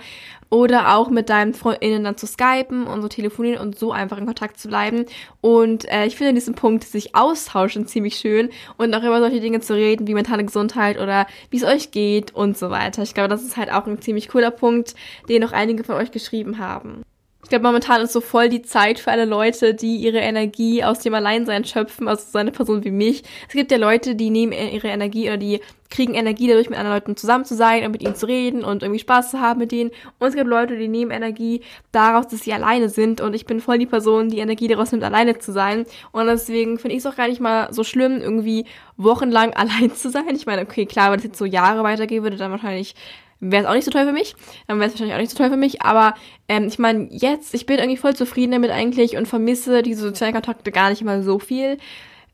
Oder 0.50 0.96
auch 0.96 1.08
mit 1.08 1.30
deinen 1.30 1.54
FreundInnen 1.54 2.04
dann 2.04 2.18
zu 2.18 2.26
skypen 2.26 2.86
und 2.86 3.00
so 3.00 3.08
telefonieren 3.08 3.58
und 3.58 3.78
so 3.78 3.90
einfach 3.90 4.18
in 4.18 4.26
Kontakt 4.26 4.60
zu 4.60 4.68
bleiben. 4.68 5.06
Und 5.40 5.90
äh, 5.90 6.04
ich 6.04 6.16
finde 6.16 6.34
diesen 6.34 6.54
Punkt, 6.54 6.84
sich 6.84 7.14
austauschen, 7.14 7.86
ziemlich 7.86 8.16
schön 8.16 8.50
und 8.76 8.94
auch 8.94 9.02
über 9.02 9.20
solche 9.20 9.40
Dinge 9.40 9.60
zu 9.60 9.72
reden, 9.72 10.06
wie 10.06 10.14
mentale 10.14 10.44
Gesundheit 10.44 11.00
oder 11.00 11.26
wie 11.48 11.56
es 11.56 11.64
euch 11.64 11.90
geht 11.90 12.34
und 12.34 12.58
so 12.58 12.68
weiter. 12.68 13.02
Ich 13.02 13.14
glaube, 13.14 13.30
das 13.30 13.42
ist 13.42 13.56
halt 13.56 13.72
auch 13.72 13.86
ein 13.86 14.02
ziemlich 14.02 14.28
cooler 14.28 14.50
Punkt, 14.50 14.94
den 15.30 15.40
noch 15.40 15.52
einige 15.52 15.84
von 15.84 15.94
euch 15.94 16.10
geschrieben 16.10 16.58
haben. 16.58 17.05
Ich 17.46 17.50
glaube, 17.50 17.64
momentan 17.64 18.00
ist 18.00 18.12
so 18.12 18.20
voll 18.20 18.48
die 18.48 18.62
Zeit 18.62 18.98
für 18.98 19.12
alle 19.12 19.24
Leute, 19.24 19.72
die 19.72 19.98
ihre 19.98 20.18
Energie 20.18 20.82
aus 20.82 20.98
dem 20.98 21.14
Alleinsein 21.14 21.64
schöpfen, 21.64 22.08
also 22.08 22.24
so 22.28 22.38
eine 22.38 22.50
Person 22.50 22.82
wie 22.82 22.90
mich. 22.90 23.22
Es 23.46 23.54
gibt 23.54 23.70
ja 23.70 23.78
Leute, 23.78 24.16
die 24.16 24.30
nehmen 24.30 24.50
ihre 24.50 24.88
Energie 24.88 25.28
oder 25.28 25.36
die 25.36 25.60
kriegen 25.88 26.14
Energie 26.14 26.48
dadurch, 26.48 26.68
mit 26.68 26.76
anderen 26.76 26.96
Leuten 26.96 27.16
zusammen 27.16 27.44
zu 27.44 27.54
sein 27.54 27.84
und 27.84 27.92
mit 27.92 28.02
ihnen 28.02 28.16
zu 28.16 28.26
reden 28.26 28.64
und 28.64 28.82
irgendwie 28.82 28.98
Spaß 28.98 29.30
zu 29.30 29.40
haben 29.40 29.60
mit 29.60 29.70
denen. 29.70 29.92
Und 30.18 30.26
es 30.26 30.34
gibt 30.34 30.48
Leute, 30.48 30.76
die 30.76 30.88
nehmen 30.88 31.12
Energie 31.12 31.60
daraus, 31.92 32.26
dass 32.26 32.40
sie 32.40 32.52
alleine 32.52 32.88
sind. 32.88 33.20
Und 33.20 33.32
ich 33.32 33.46
bin 33.46 33.60
voll 33.60 33.78
die 33.78 33.86
Person, 33.86 34.28
die 34.28 34.38
Energie 34.40 34.66
daraus 34.66 34.90
nimmt, 34.90 35.04
alleine 35.04 35.38
zu 35.38 35.52
sein. 35.52 35.86
Und 36.10 36.26
deswegen 36.26 36.80
finde 36.80 36.96
ich 36.96 37.04
es 37.04 37.06
auch 37.06 37.14
gar 37.14 37.28
nicht 37.28 37.40
mal 37.40 37.72
so 37.72 37.84
schlimm, 37.84 38.20
irgendwie 38.20 38.64
wochenlang 38.96 39.52
allein 39.54 39.94
zu 39.94 40.10
sein. 40.10 40.34
Ich 40.34 40.46
meine, 40.46 40.62
okay, 40.62 40.84
klar, 40.84 41.12
wenn 41.12 41.18
es 41.20 41.24
jetzt 41.24 41.38
so 41.38 41.44
Jahre 41.44 41.84
weitergehen 41.84 42.24
würde, 42.24 42.38
dann 42.38 42.50
wahrscheinlich 42.50 42.96
wäre 43.40 43.64
es 43.64 43.68
auch 43.68 43.74
nicht 43.74 43.84
so 43.84 43.90
toll 43.90 44.06
für 44.06 44.12
mich. 44.12 44.34
Dann 44.66 44.78
wäre 44.78 44.88
es 44.88 44.94
wahrscheinlich 44.94 45.14
auch 45.14 45.20
nicht 45.20 45.30
so 45.30 45.38
toll 45.38 45.50
für 45.50 45.56
mich. 45.56 45.82
Aber 45.82 46.14
ähm, 46.48 46.66
ich 46.68 46.78
meine, 46.78 47.08
jetzt, 47.10 47.54
ich 47.54 47.66
bin 47.66 47.78
irgendwie 47.78 47.96
voll 47.96 48.14
zufrieden 48.14 48.52
damit 48.52 48.70
eigentlich 48.70 49.16
und 49.16 49.26
vermisse 49.26 49.82
diese 49.82 50.02
sozialen 50.02 50.34
Kontakte 50.34 50.72
gar 50.72 50.90
nicht 50.90 51.02
mal 51.02 51.22
so 51.22 51.38
viel. 51.38 51.78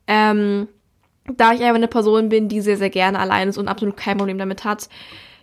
Ähm, 0.07 0.69
da 1.37 1.53
ich 1.53 1.61
einfach 1.61 1.77
eine 1.77 1.89
Person 1.89 2.29
bin, 2.29 2.49
die 2.49 2.61
sehr, 2.61 2.77
sehr 2.77 2.91
gerne 2.91 3.19
allein 3.19 3.49
ist 3.49 3.59
und 3.59 3.69
absolut 3.69 3.97
kein 3.97 4.19
Problem 4.19 4.39
damit 4.39 4.65
hat. 4.65 4.89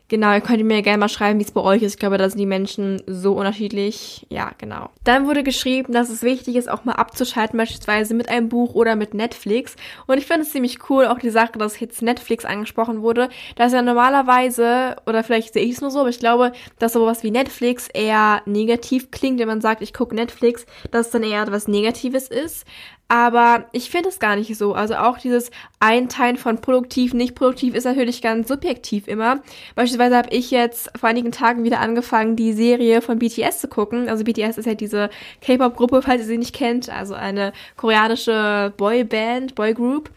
Genau, 0.10 0.34
ihr 0.34 0.42
könnt 0.42 0.64
mir 0.64 0.82
gerne 0.82 0.98
mal 0.98 1.08
schreiben, 1.08 1.38
wie 1.38 1.44
es 1.44 1.52
bei 1.52 1.62
euch 1.62 1.84
ist. 1.84 1.94
Ich 1.94 2.00
glaube, 2.00 2.18
da 2.18 2.28
sind 2.28 2.40
die 2.40 2.48
Menschen 2.48 3.00
so 3.06 3.34
unterschiedlich. 3.34 4.26
Ja, 4.30 4.52
genau. 4.58 4.90
Dann 5.04 5.28
wurde 5.28 5.44
geschrieben, 5.44 5.94
dass 5.94 6.10
es 6.10 6.24
wichtig 6.24 6.56
ist, 6.56 6.68
auch 6.68 6.84
mal 6.84 6.94
abzuschalten, 6.94 7.58
beispielsweise 7.60 8.16
mit 8.16 8.28
einem 8.28 8.50
Buch 8.50 8.74
oder 8.74 8.96
mit 8.96 9.14
Netflix. 9.14 9.76
Und 10.08 10.18
ich 10.18 10.26
finde 10.26 10.42
es 10.42 10.52
ziemlich 10.52 10.90
cool, 10.90 11.06
auch 11.06 11.20
die 11.20 11.30
Sache, 11.30 11.60
dass 11.60 11.80
jetzt 11.80 12.02
Netflix 12.02 12.44
angesprochen 12.44 13.04
wurde. 13.04 13.30
dass 13.56 13.72
ja 13.72 13.84
normalerweise, 13.84 14.96
oder 15.06 15.24
vielleicht 15.24 15.54
sehe 15.54 15.64
ich 15.64 15.74
es 15.74 15.82
nur 15.82 15.92
so, 15.92 16.00
aber 16.00 16.10
ich 16.10 16.20
glaube, 16.20 16.54
dass 16.80 16.94
sowas 16.94 17.22
wie 17.22 17.30
Netflix 17.30 17.88
eher 17.88 18.42
negativ 18.48 19.12
klingt, 19.12 19.40
wenn 19.40 19.48
man 19.48 19.62
sagt, 19.62 19.84
ich 19.84 19.94
gucke 19.94 20.16
Netflix, 20.16 20.66
dass 20.90 21.08
es 21.08 21.12
dann 21.12 21.22
eher 21.22 21.44
etwas 21.44 21.68
Negatives 21.68 22.30
ist. 22.30 22.66
Aber 23.12 23.66
ich 23.72 23.90
finde 23.90 24.10
es 24.10 24.20
gar 24.20 24.36
nicht 24.36 24.56
so. 24.56 24.74
Also 24.74 24.96
auch 24.96 25.18
dieses 25.18 25.50
Einteilen 25.80 26.38
von 26.38 26.62
produktiv, 26.62 27.16
nicht 27.16 27.34
produktiv 27.34 27.74
ist 27.74 27.86
natürlich 27.86 28.22
ganz 28.22 28.48
subjektiv 28.48 29.08
immer. 29.08 29.42
Beispielsweise 29.74 30.16
habe 30.16 30.30
ich 30.30 30.52
jetzt 30.52 30.92
vor 30.96 31.10
einigen 31.10 31.32
Tagen 31.32 31.64
wieder 31.64 31.80
angefangen, 31.80 32.36
die 32.36 32.54
Serie 32.54 33.02
von 33.02 33.18
BTS 33.18 33.62
zu 33.62 33.68
gucken. 33.68 34.10
Also 34.10 34.24
BTS 34.24 34.60
ist 34.60 34.68
ja 34.68 34.76
diese 34.76 35.10
K-Pop-Gruppe, 35.42 36.04
falls 36.04 36.22
ihr 36.22 36.28
sie 36.28 36.38
nicht 36.38 36.54
kennt. 36.54 36.90
Also 36.90 37.16
eine 37.16 37.52
koreanische 37.78 38.72
Boyband, 38.78 39.56
Boygroup. 39.56 40.12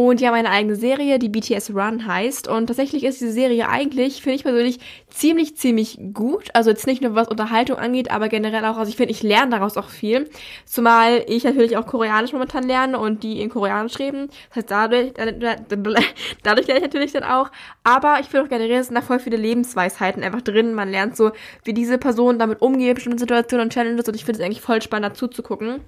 Und 0.00 0.20
die 0.20 0.28
haben 0.28 0.34
eine 0.34 0.50
eigene 0.50 0.76
Serie, 0.76 1.18
die 1.18 1.28
BTS 1.28 1.74
Run 1.74 2.06
heißt. 2.06 2.46
Und 2.46 2.68
tatsächlich 2.68 3.02
ist 3.02 3.20
diese 3.20 3.32
Serie 3.32 3.68
eigentlich, 3.68 4.22
finde 4.22 4.36
ich 4.36 4.44
persönlich, 4.44 4.78
ziemlich, 5.10 5.56
ziemlich 5.56 5.98
gut. 6.14 6.50
Also 6.54 6.70
jetzt 6.70 6.86
nicht 6.86 7.02
nur 7.02 7.16
was 7.16 7.26
Unterhaltung 7.26 7.78
angeht, 7.78 8.08
aber 8.12 8.28
generell 8.28 8.64
auch, 8.66 8.76
also 8.76 8.88
ich 8.88 8.96
finde, 8.96 9.10
ich 9.10 9.24
lerne 9.24 9.50
daraus 9.50 9.76
auch 9.76 9.88
viel. 9.88 10.30
Zumal 10.66 11.24
ich 11.26 11.42
natürlich 11.42 11.76
auch 11.76 11.84
Koreanisch 11.84 12.32
momentan 12.32 12.62
lerne 12.62 12.96
und 12.96 13.24
die 13.24 13.42
in 13.42 13.48
Koreanisch 13.48 13.98
reden. 13.98 14.28
Das 14.50 14.58
heißt, 14.58 14.70
dadurch, 14.70 15.14
dadurch 16.44 16.66
lerne 16.68 16.78
ich 16.78 16.84
natürlich 16.84 17.10
dann 17.12 17.24
auch. 17.24 17.50
Aber 17.82 18.18
ich 18.20 18.26
finde 18.26 18.44
auch 18.44 18.48
generell 18.48 18.84
sind 18.84 18.94
da 18.94 19.02
voll 19.02 19.18
viele 19.18 19.36
Lebensweisheiten 19.36 20.22
einfach 20.22 20.42
drin. 20.42 20.74
Man 20.74 20.92
lernt 20.92 21.16
so, 21.16 21.32
wie 21.64 21.74
diese 21.74 21.98
Person 21.98 22.38
damit 22.38 22.62
umgeht, 22.62 22.94
bestimmte 22.94 23.18
Situationen 23.18 23.66
und 23.66 23.72
Challenges. 23.72 24.06
Und 24.06 24.14
ich 24.14 24.24
finde 24.24 24.38
es 24.38 24.46
eigentlich 24.46 24.60
voll 24.60 24.80
spannend 24.80 25.10
dazu 25.10 25.26
zu 25.26 25.42
gucken. 25.42 25.80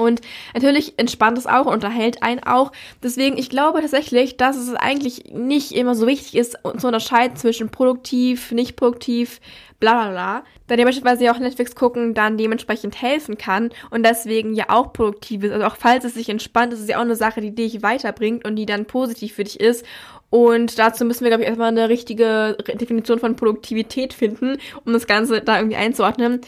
Und 0.00 0.20
natürlich 0.54 0.94
entspannt 0.98 1.38
es 1.38 1.46
auch, 1.46 1.66
unterhält 1.66 2.22
einen 2.22 2.42
auch. 2.42 2.72
Deswegen, 3.02 3.36
ich 3.36 3.50
glaube 3.50 3.80
tatsächlich, 3.80 4.36
dass 4.36 4.56
es 4.56 4.74
eigentlich 4.74 5.24
nicht 5.32 5.72
immer 5.72 5.94
so 5.94 6.06
wichtig 6.06 6.36
ist, 6.36 6.56
zu 6.78 6.86
unterscheiden 6.86 7.36
zwischen 7.36 7.68
produktiv, 7.68 8.50
nicht 8.52 8.76
produktiv, 8.76 9.40
bla 9.78 9.92
bla 9.92 10.10
bla. 10.10 10.44
Da 10.68 10.76
dir 10.76 10.84
beispielsweise 10.84 11.30
auch 11.32 11.38
Netflix 11.38 11.74
gucken 11.74 12.14
dann 12.14 12.38
dementsprechend 12.38 13.00
helfen 13.02 13.36
kann 13.36 13.70
und 13.90 14.04
deswegen 14.04 14.54
ja 14.54 14.66
auch 14.68 14.92
produktiv 14.92 15.42
ist. 15.42 15.52
Also 15.52 15.66
auch 15.66 15.76
falls 15.76 16.04
es 16.04 16.14
sich 16.14 16.28
entspannt, 16.28 16.72
ist 16.72 16.80
es 16.80 16.88
ja 16.88 16.98
auch 16.98 17.02
eine 17.02 17.16
Sache, 17.16 17.40
die 17.40 17.54
dich 17.54 17.82
weiterbringt 17.82 18.46
und 18.46 18.56
die 18.56 18.66
dann 18.66 18.86
positiv 18.86 19.34
für 19.34 19.44
dich 19.44 19.58
ist. 19.58 19.84
Und 20.30 20.78
dazu 20.78 21.04
müssen 21.04 21.24
wir, 21.24 21.30
glaube 21.30 21.42
ich, 21.42 21.48
erstmal 21.48 21.68
eine 21.68 21.88
richtige 21.88 22.56
Definition 22.74 23.18
von 23.18 23.34
Produktivität 23.34 24.14
finden, 24.14 24.58
um 24.84 24.92
das 24.92 25.08
Ganze 25.08 25.40
da 25.40 25.58
irgendwie 25.58 25.76
einzuordnen. 25.76 26.40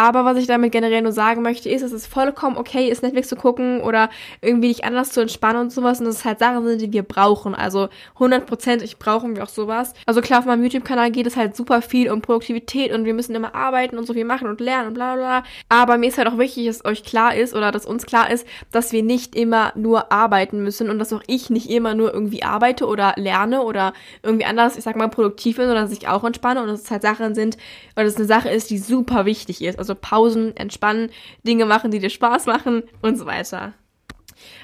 Aber 0.00 0.24
was 0.24 0.38
ich 0.38 0.46
damit 0.46 0.72
generell 0.72 1.02
nur 1.02 1.12
sagen 1.12 1.42
möchte, 1.42 1.68
ist, 1.68 1.84
dass 1.84 1.92
es 1.92 2.06
vollkommen 2.06 2.56
okay 2.56 2.88
ist, 2.88 3.02
Netflix 3.02 3.28
zu 3.28 3.36
gucken 3.36 3.82
oder 3.82 4.08
irgendwie 4.40 4.68
dich 4.68 4.82
anders 4.82 5.10
zu 5.10 5.20
entspannen 5.20 5.60
und 5.60 5.72
sowas. 5.72 6.00
Und 6.00 6.06
dass 6.06 6.14
es 6.14 6.24
halt 6.24 6.38
Sachen 6.38 6.66
sind, 6.66 6.80
die 6.80 6.90
wir 6.90 7.02
brauchen. 7.02 7.54
Also 7.54 7.90
100% 8.18 8.96
brauchen 8.98 9.36
wir 9.36 9.42
auch 9.42 9.50
sowas. 9.50 9.92
Also 10.06 10.22
klar, 10.22 10.38
auf 10.38 10.46
meinem 10.46 10.62
YouTube-Kanal 10.62 11.10
geht 11.10 11.26
es 11.26 11.36
halt 11.36 11.54
super 11.54 11.82
viel 11.82 12.10
um 12.10 12.22
Produktivität 12.22 12.94
und 12.94 13.04
wir 13.04 13.12
müssen 13.12 13.34
immer 13.34 13.54
arbeiten 13.54 13.98
und 13.98 14.06
so 14.06 14.14
viel 14.14 14.24
machen 14.24 14.48
und 14.48 14.58
lernen 14.62 14.88
und 14.88 14.94
bla 14.94 15.16
bla 15.16 15.42
bla. 15.42 15.50
Aber 15.68 15.98
mir 15.98 16.06
ist 16.06 16.16
halt 16.16 16.28
auch 16.28 16.38
wichtig, 16.38 16.66
dass 16.66 16.82
euch 16.86 17.04
klar 17.04 17.34
ist 17.34 17.52
oder 17.54 17.70
dass 17.70 17.84
uns 17.84 18.06
klar 18.06 18.30
ist, 18.30 18.46
dass 18.72 18.92
wir 18.92 19.02
nicht 19.02 19.36
immer 19.36 19.70
nur 19.74 20.10
arbeiten 20.10 20.62
müssen 20.64 20.88
und 20.88 20.98
dass 20.98 21.12
auch 21.12 21.22
ich 21.26 21.50
nicht 21.50 21.68
immer 21.68 21.94
nur 21.94 22.14
irgendwie 22.14 22.42
arbeite 22.42 22.86
oder 22.86 23.12
lerne 23.16 23.60
oder 23.60 23.92
irgendwie 24.22 24.46
anders, 24.46 24.78
ich 24.78 24.84
sag 24.84 24.96
mal, 24.96 25.08
produktiv 25.08 25.58
bin, 25.58 25.66
sondern 25.66 25.84
dass 25.84 25.92
ich 25.92 26.08
auch 26.08 26.24
entspanne 26.24 26.62
und 26.62 26.68
dass 26.68 26.84
es 26.84 26.90
halt 26.90 27.02
Sachen 27.02 27.34
sind, 27.34 27.58
oder 27.96 28.04
dass 28.04 28.14
es 28.14 28.18
eine 28.18 28.28
Sache 28.28 28.48
ist, 28.48 28.70
die 28.70 28.78
super 28.78 29.26
wichtig 29.26 29.62
ist. 29.62 29.78
Also 29.78 29.89
also 29.90 30.00
Pausen, 30.00 30.56
entspannen, 30.56 31.10
Dinge 31.46 31.66
machen, 31.66 31.90
die 31.90 31.98
dir 31.98 32.10
Spaß 32.10 32.46
machen 32.46 32.84
und 33.02 33.18
so 33.18 33.26
weiter. 33.26 33.74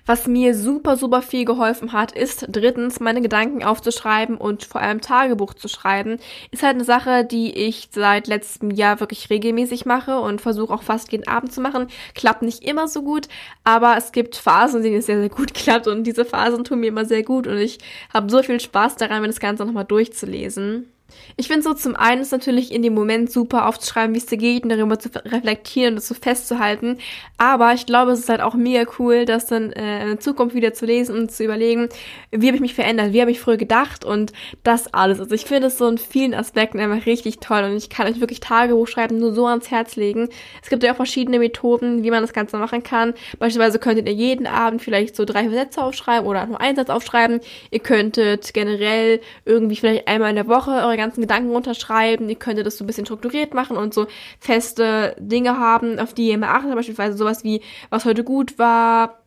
Was 0.07 0.27
mir 0.27 0.55
super, 0.55 0.97
super 0.97 1.21
viel 1.21 1.45
geholfen 1.45 1.93
hat, 1.93 2.13
ist 2.13 2.47
drittens, 2.49 2.99
meine 2.99 3.21
Gedanken 3.21 3.63
aufzuschreiben 3.63 4.39
und 4.39 4.65
vor 4.65 4.81
allem 4.81 5.03
Tagebuch 5.03 5.53
zu 5.53 5.69
schreiben. 5.69 6.19
Ist 6.51 6.63
halt 6.63 6.77
eine 6.77 6.85
Sache, 6.85 7.27
die 7.27 7.53
ich 7.53 7.89
seit 7.93 8.27
letztem 8.27 8.71
Jahr 8.71 9.01
wirklich 9.01 9.29
regelmäßig 9.29 9.85
mache 9.85 10.19
und 10.19 10.41
versuche 10.41 10.73
auch 10.73 10.83
fast 10.83 11.13
jeden 11.13 11.29
Abend 11.29 11.53
zu 11.53 11.61
machen. 11.61 11.89
Klappt 12.15 12.41
nicht 12.41 12.65
immer 12.65 12.89
so 12.89 13.03
gut, 13.03 13.29
aber 13.65 13.97
es 13.99 14.13
gibt 14.13 14.37
Phasen, 14.37 14.79
in 14.79 14.85
denen 14.85 14.99
es 15.01 15.07
sehr, 15.07 15.21
sehr 15.21 15.29
gut 15.29 15.53
klappt 15.55 15.89
und 15.89 16.05
diese 16.05 16.25
Phasen 16.25 16.65
tun 16.65 16.81
mir 16.81 16.87
immer 16.89 17.05
sehr 17.05 17.23
gut 17.23 17.47
und 17.47 17.59
ich 17.59 17.79
habe 18.15 18.31
so 18.31 18.43
viel 18.43 18.61
Spaß 18.61 18.97
daran, 18.97 19.21
mir 19.21 19.29
das 19.29 19.41
Ganze 19.41 19.67
nochmal 19.67 19.85
durchzulesen. 19.85 20.91
Ich 21.37 21.49
finde 21.49 21.63
so 21.63 21.75
zum 21.75 21.97
einen 21.97 22.23
ist 22.23 22.33
natürlich 22.33 22.73
in 22.73 22.83
dem 22.83 22.95
Moment 22.95 23.31
super 23.31 23.69
aufzuschreiben, 23.69 24.15
wie 24.15 24.19
es 24.19 24.27
dir 24.27 24.39
geht 24.39 24.63
und 24.63 24.71
darüber 24.71 24.99
zu 24.99 25.11
reflektieren 25.25 25.91
und 25.91 25.97
das 25.97 26.09
so 26.09 26.15
festzuhalten. 26.15 26.99
Aber 27.37 27.75
ich 27.75 27.87
glaube, 27.87 28.13
es 28.13 28.21
ist 28.21 28.29
halt 28.29 28.41
auch 28.41 28.55
mega 28.55 28.91
cool, 28.99 29.25
das 29.25 29.47
dann 29.47 29.73
äh, 29.73 30.11
in 30.11 30.21
Zukunft 30.21 30.57
wieder 30.57 30.73
zu 30.73 30.87
lesen 30.87 31.17
und 31.17 31.31
zu 31.31 31.45
überlegen, 31.45 31.89
wie 32.31 32.47
habe 32.47 32.57
ich 32.57 32.63
mich 32.63 32.75
verändert, 32.75 33.13
wie 33.13 33.21
habe 33.21 33.31
ich 33.31 33.41
früher 33.41 33.57
gedacht 33.57 34.05
und 34.05 34.33
das 34.63 34.93
alles. 34.95 35.21
Also 35.21 35.35
ich 35.35 35.45
finde 35.45 35.69
es 35.69 35.79
so 35.79 35.87
in 35.89 35.99
vielen 35.99 36.35
Aspekten 36.35 36.81
einfach 36.81 37.07
richtig 37.07 37.39
toll 37.41 37.65
und 37.65 37.77
ich 37.77 37.91
kann 37.91 38.07
euch 38.07 38.21
wirklich 38.21 38.41
Tagebuch 38.41 38.89
schreiben 38.89 39.19
nur 39.19 39.35
so 39.35 39.47
ans 39.47 39.71
Herz 39.71 39.97
legen. 39.97 40.29
Es 40.63 40.71
gibt 40.71 40.83
ja 40.83 40.93
auch 40.93 40.97
verschiedene 40.97 41.39
Methoden, 41.39 42.03
wie 42.03 42.11
man 42.11 42.23
das 42.23 42.33
Ganze 42.33 42.57
machen 42.57 42.83
kann. 42.83 43.15
Beispielsweise 43.39 43.79
könntet 43.79 44.07
ihr 44.07 44.15
jeden 44.15 44.47
Abend 44.47 44.83
vielleicht 44.83 45.15
so 45.17 45.25
drei 45.25 45.49
Sätze 45.49 45.83
aufschreiben 45.83 46.27
oder 46.27 46.47
nur 46.47 46.61
einen 46.61 46.77
Satz 46.77 46.89
aufschreiben. 46.89 47.41
Ihr 47.71 47.81
könntet 47.81 48.55
generell 48.55 49.21
irgendwie 49.45 49.77
vielleicht 49.77 50.09
einmal 50.09 50.31
in 50.31 50.37
der 50.37 50.49
Woche 50.49 50.71
eure 50.71 50.96
eure 50.97 51.05
ganzen 51.05 51.21
Gedanken 51.21 51.51
runterschreiben. 51.51 52.29
Ihr 52.29 52.37
könntet 52.37 52.67
das 52.67 52.79
so 52.79 52.85
ein 52.85 52.87
bisschen 52.87 53.07
strukturiert 53.07 53.55
machen 53.55 53.77
und 53.77 53.95
so 53.95 54.07
feste 54.41 55.15
Dinge 55.19 55.59
haben, 55.59 55.99
auf 55.99 56.15
die 56.15 56.29
ihr 56.29 56.35
immer 56.35 56.49
achtet. 56.51 56.75
Beispielsweise 56.75 57.17
sowas 57.17 57.45
wie, 57.45 57.61
was 57.91 58.05
heute 58.05 58.25
gut 58.25 58.59
war. 58.59 59.19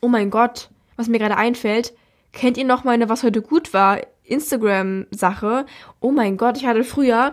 Oh 0.00 0.08
mein 0.08 0.30
Gott, 0.30 0.70
was 0.96 1.08
mir 1.08 1.18
gerade 1.18 1.36
einfällt. 1.36 1.94
Kennt 2.32 2.56
ihr 2.56 2.64
noch 2.64 2.84
meine, 2.84 3.08
was 3.08 3.22
heute 3.22 3.42
gut 3.42 3.74
war? 3.74 4.00
Instagram-Sache. 4.24 5.66
Oh 6.00 6.10
mein 6.10 6.36
Gott, 6.36 6.56
ich 6.56 6.66
hatte 6.66 6.84
früher, 6.84 7.32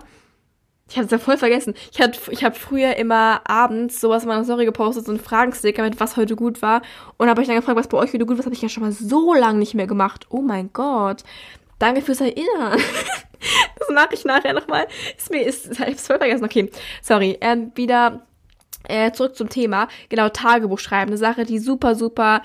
ich 0.90 0.98
hatte 0.98 1.06
es 1.06 1.12
ja 1.12 1.20
voll 1.20 1.38
vergessen. 1.38 1.76
Ich 1.92 2.02
hatte, 2.02 2.20
ich 2.32 2.44
habe 2.44 2.56
früher 2.56 2.96
immer 2.98 3.42
abends 3.48 4.02
sowas 4.02 4.24
in 4.24 4.30
meiner 4.30 4.44
Story 4.44 4.66
gepostet, 4.66 5.06
so 5.06 5.12
ein 5.12 5.20
Fragensticker 5.20 5.84
mit 5.84 6.00
was 6.00 6.18
heute 6.18 6.36
gut 6.36 6.62
war. 6.62 6.82
Und 7.18 7.30
habe 7.30 7.42
ich 7.42 7.48
dann 7.48 7.56
gefragt, 7.56 7.78
was 7.78 7.88
bei 7.88 7.98
euch 7.98 8.12
heute 8.12 8.26
gut 8.26 8.32
war. 8.32 8.38
Das 8.38 8.46
habe 8.46 8.56
ich 8.56 8.62
ja 8.62 8.70
schon 8.70 8.84
mal 8.84 8.92
so 8.92 9.34
lange 9.34 9.60
nicht 9.60 9.76
mehr 9.76 9.88
gemacht. 9.88 10.26
Oh 10.30 10.42
mein 10.42 10.72
Gott. 10.74 11.24
Danke 11.80 12.02
fürs 12.02 12.22
Erinnern. 12.22 12.80
das 13.80 13.90
mache 13.94 14.14
ich 14.14 14.26
nachher 14.26 14.54
nochmal. 14.54 14.88
Ist 15.18 15.32
mir, 15.32 15.44
ist, 15.44 15.72
ich 15.72 15.80
hab's 15.80 16.08
voll 16.08 16.18
vergessen. 16.18 16.46
Okay, 16.46 16.70
sorry. 17.02 17.38
Ähm, 17.42 17.72
wieder 17.76 18.26
äh, 18.88 19.12
zurück 19.12 19.36
zum 19.36 19.50
Thema. 19.50 19.88
Genau, 20.10 20.30
Tagebuch 20.30 20.80
schreiben. 20.80 21.12
Eine 21.12 21.18
Sache, 21.18 21.46
die 21.46 21.60
super, 21.60 21.96
super 21.96 22.44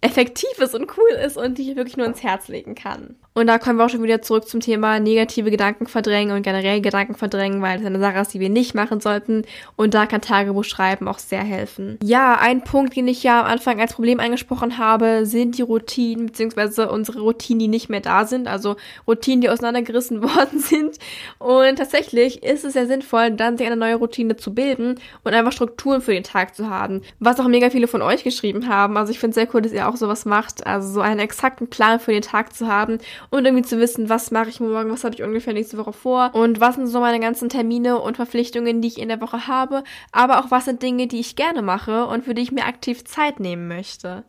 effektiv 0.00 0.58
ist 0.58 0.74
und 0.74 0.90
cool 0.96 1.10
ist 1.24 1.36
und 1.36 1.58
die 1.58 1.70
ich 1.70 1.76
wirklich 1.76 1.96
nur 1.96 2.06
ins 2.06 2.22
Herz 2.22 2.48
legen 2.48 2.74
kann. 2.74 3.16
Und 3.32 3.46
da 3.46 3.58
kommen 3.58 3.78
wir 3.78 3.86
auch 3.86 3.90
schon 3.90 4.02
wieder 4.02 4.22
zurück 4.22 4.48
zum 4.48 4.60
Thema 4.60 4.98
negative 4.98 5.52
Gedanken 5.52 5.86
verdrängen 5.86 6.34
und 6.34 6.42
generell 6.42 6.80
Gedanken 6.80 7.14
verdrängen, 7.14 7.62
weil 7.62 7.78
das 7.78 7.86
eine 7.86 8.00
Sache 8.00 8.18
ist, 8.18 8.34
die 8.34 8.40
wir 8.40 8.48
nicht 8.48 8.74
machen 8.74 9.00
sollten. 9.00 9.44
Und 9.76 9.94
da 9.94 10.06
kann 10.06 10.20
Tagebuch 10.20 10.64
schreiben 10.64 11.06
auch 11.06 11.20
sehr 11.20 11.42
helfen. 11.42 11.98
Ja, 12.02 12.36
ein 12.40 12.64
Punkt, 12.64 12.96
den 12.96 13.06
ich 13.06 13.22
ja 13.22 13.40
am 13.40 13.46
Anfang 13.46 13.80
als 13.80 13.94
Problem 13.94 14.18
angesprochen 14.18 14.78
habe, 14.78 15.26
sind 15.26 15.58
die 15.58 15.62
Routinen, 15.62 16.26
beziehungsweise 16.26 16.90
unsere 16.90 17.20
Routinen, 17.20 17.60
die 17.60 17.68
nicht 17.68 17.88
mehr 17.88 18.00
da 18.00 18.26
sind. 18.26 18.48
Also 18.48 18.76
Routinen, 19.06 19.42
die 19.42 19.48
auseinandergerissen 19.48 20.22
worden 20.22 20.58
sind. 20.58 20.98
Und 21.38 21.76
tatsächlich 21.76 22.42
ist 22.42 22.64
es 22.64 22.72
sehr 22.72 22.88
sinnvoll, 22.88 23.30
dann 23.30 23.56
sich 23.56 23.66
eine 23.66 23.76
neue 23.76 23.94
Routine 23.94 24.36
zu 24.36 24.52
bilden 24.52 24.98
und 25.22 25.34
einfach 25.34 25.52
Strukturen 25.52 26.02
für 26.02 26.12
den 26.12 26.24
Tag 26.24 26.56
zu 26.56 26.68
haben. 26.68 27.02
Was 27.20 27.38
auch 27.38 27.48
mega 27.48 27.70
viele 27.70 27.86
von 27.86 28.02
euch 28.02 28.24
geschrieben 28.24 28.68
haben. 28.68 28.96
Also 28.96 29.12
ich 29.12 29.20
finde 29.20 29.30
es 29.30 29.34
sehr 29.36 29.54
cool, 29.54 29.62
dass 29.62 29.72
ihr 29.72 29.88
auch 29.88 29.89
sowas 29.96 30.24
macht. 30.24 30.66
Also 30.66 30.88
so 30.94 31.00
einen 31.00 31.20
exakten 31.20 31.68
Plan 31.68 32.00
für 32.00 32.12
den 32.12 32.22
Tag 32.22 32.54
zu 32.54 32.66
haben 32.66 32.98
und 33.30 33.44
irgendwie 33.44 33.64
zu 33.64 33.78
wissen, 33.78 34.08
was 34.08 34.30
mache 34.30 34.48
ich 34.48 34.60
morgen, 34.60 34.90
was 34.90 35.04
habe 35.04 35.14
ich 35.14 35.22
ungefähr 35.22 35.52
nächste 35.52 35.78
Woche 35.78 35.92
vor 35.92 36.30
und 36.34 36.60
was 36.60 36.76
sind 36.76 36.86
so 36.86 37.00
meine 37.00 37.20
ganzen 37.20 37.48
Termine 37.48 37.98
und 37.98 38.16
Verpflichtungen, 38.16 38.80
die 38.80 38.88
ich 38.88 38.98
in 38.98 39.08
der 39.08 39.20
Woche 39.20 39.46
habe, 39.46 39.84
aber 40.12 40.40
auch 40.40 40.50
was 40.50 40.66
sind 40.66 40.82
Dinge, 40.82 41.06
die 41.06 41.20
ich 41.20 41.36
gerne 41.36 41.62
mache 41.62 42.06
und 42.06 42.24
für 42.24 42.34
die 42.34 42.42
ich 42.42 42.52
mir 42.52 42.66
aktiv 42.66 43.04
Zeit 43.04 43.40
nehmen 43.40 43.68
möchte. 43.68 44.24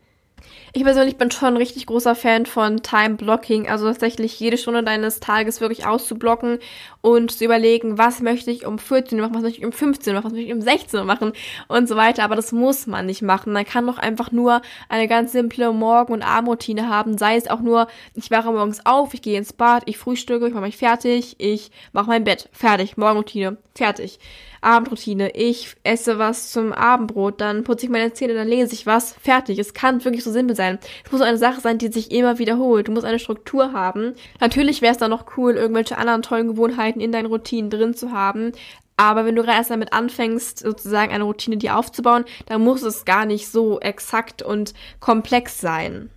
Ich 0.73 0.83
persönlich 0.83 1.17
bin 1.17 1.31
schon 1.31 1.49
ein 1.49 1.57
richtig 1.57 1.85
großer 1.85 2.15
Fan 2.15 2.45
von 2.45 2.81
Time 2.81 3.15
Blocking, 3.15 3.67
also 3.67 3.87
tatsächlich 3.87 4.39
jede 4.39 4.57
Stunde 4.57 4.83
deines 4.83 5.19
Tages 5.19 5.59
wirklich 5.59 5.85
auszublocken 5.85 6.59
und 7.01 7.31
zu 7.31 7.43
überlegen, 7.43 7.97
was 7.97 8.21
möchte 8.21 8.51
ich 8.51 8.65
um 8.65 8.79
14 8.79 9.19
Uhr 9.19 9.27
machen, 9.27 9.35
was 9.35 9.43
möchte 9.43 9.59
ich 9.59 9.65
um 9.65 9.73
15 9.73 10.13
Uhr 10.13 10.21
machen, 10.21 10.31
was 10.31 10.33
möchte 10.33 10.47
ich 10.47 10.53
um 10.53 10.61
16 10.61 10.99
Uhr 10.99 11.05
machen 11.05 11.33
und 11.67 11.89
so 11.89 11.97
weiter. 11.97 12.23
Aber 12.23 12.37
das 12.37 12.53
muss 12.53 12.87
man 12.87 13.05
nicht 13.05 13.21
machen. 13.21 13.51
Man 13.51 13.65
kann 13.65 13.85
doch 13.85 13.97
einfach 13.97 14.31
nur 14.31 14.61
eine 14.87 15.09
ganz 15.09 15.33
simple 15.33 15.73
Morgen- 15.73 16.13
und 16.13 16.21
Abendroutine 16.21 16.87
haben, 16.87 17.17
sei 17.17 17.35
es 17.35 17.49
auch 17.49 17.59
nur, 17.59 17.87
ich 18.15 18.31
wache 18.31 18.51
morgens 18.51 18.85
auf, 18.85 19.13
ich 19.13 19.21
gehe 19.21 19.37
ins 19.37 19.51
Bad, 19.51 19.83
ich 19.87 19.97
frühstücke, 19.97 20.47
ich 20.47 20.53
mache 20.53 20.65
mich 20.65 20.77
fertig, 20.77 21.35
ich 21.37 21.71
mache 21.91 22.07
mein 22.07 22.23
Bett, 22.23 22.49
fertig, 22.53 22.95
Morgenroutine, 22.95 23.57
fertig. 23.75 24.19
Abendroutine. 24.61 25.31
Ich 25.35 25.75
esse 25.83 26.19
was 26.19 26.51
zum 26.51 26.71
Abendbrot, 26.71 27.41
dann 27.41 27.63
putze 27.63 27.85
ich 27.85 27.91
meine 27.91 28.13
Zähne, 28.13 28.35
dann 28.35 28.47
lese 28.47 28.73
ich 28.73 28.85
was. 28.85 29.13
Fertig. 29.13 29.59
Es 29.59 29.73
kann 29.73 30.05
wirklich 30.05 30.23
so 30.23 30.31
simpel 30.31 30.55
sein. 30.55 30.79
Es 31.03 31.11
muss 31.11 31.21
eine 31.21 31.37
Sache 31.37 31.61
sein, 31.61 31.79
die 31.79 31.89
sich 31.89 32.11
immer 32.11 32.37
wiederholt. 32.39 32.87
Du 32.87 32.91
musst 32.91 33.05
eine 33.05 33.19
Struktur 33.19 33.73
haben. 33.73 34.13
Natürlich 34.39 34.81
wäre 34.81 34.91
es 34.91 34.97
dann 34.99 35.09
noch 35.09 35.37
cool, 35.37 35.55
irgendwelche 35.55 35.97
anderen 35.97 36.21
tollen 36.21 36.47
Gewohnheiten 36.47 37.01
in 37.01 37.11
deinen 37.11 37.25
Routinen 37.25 37.69
drin 37.69 37.93
zu 37.95 38.11
haben. 38.11 38.51
Aber 38.97 39.25
wenn 39.25 39.35
du 39.35 39.41
gerade 39.41 39.57
erst 39.57 39.71
damit 39.71 39.93
anfängst, 39.93 40.59
sozusagen 40.59 41.11
eine 41.11 41.23
Routine 41.23 41.57
dir 41.57 41.75
aufzubauen, 41.75 42.25
dann 42.45 42.61
muss 42.61 42.83
es 42.83 43.03
gar 43.03 43.25
nicht 43.25 43.49
so 43.49 43.79
exakt 43.79 44.43
und 44.43 44.75
komplex 44.99 45.59
sein. 45.59 46.11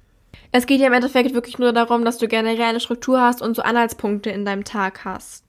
Es 0.53 0.67
geht 0.67 0.81
ja 0.81 0.89
im 0.89 0.93
Endeffekt 0.93 1.35
wirklich 1.35 1.59
nur 1.59 1.73
darum, 1.73 2.05
dass 2.05 2.19
du 2.19 2.29
generell 2.29 2.61
eine 2.61 2.81
Struktur 2.81 3.21
hast 3.21 3.43
und 3.43 3.57
so 3.57 3.63
Anhaltspunkte 3.63 4.31
in 4.31 4.45
deinem 4.45 4.65
Tag 4.65 5.05
hast. 5.05 5.44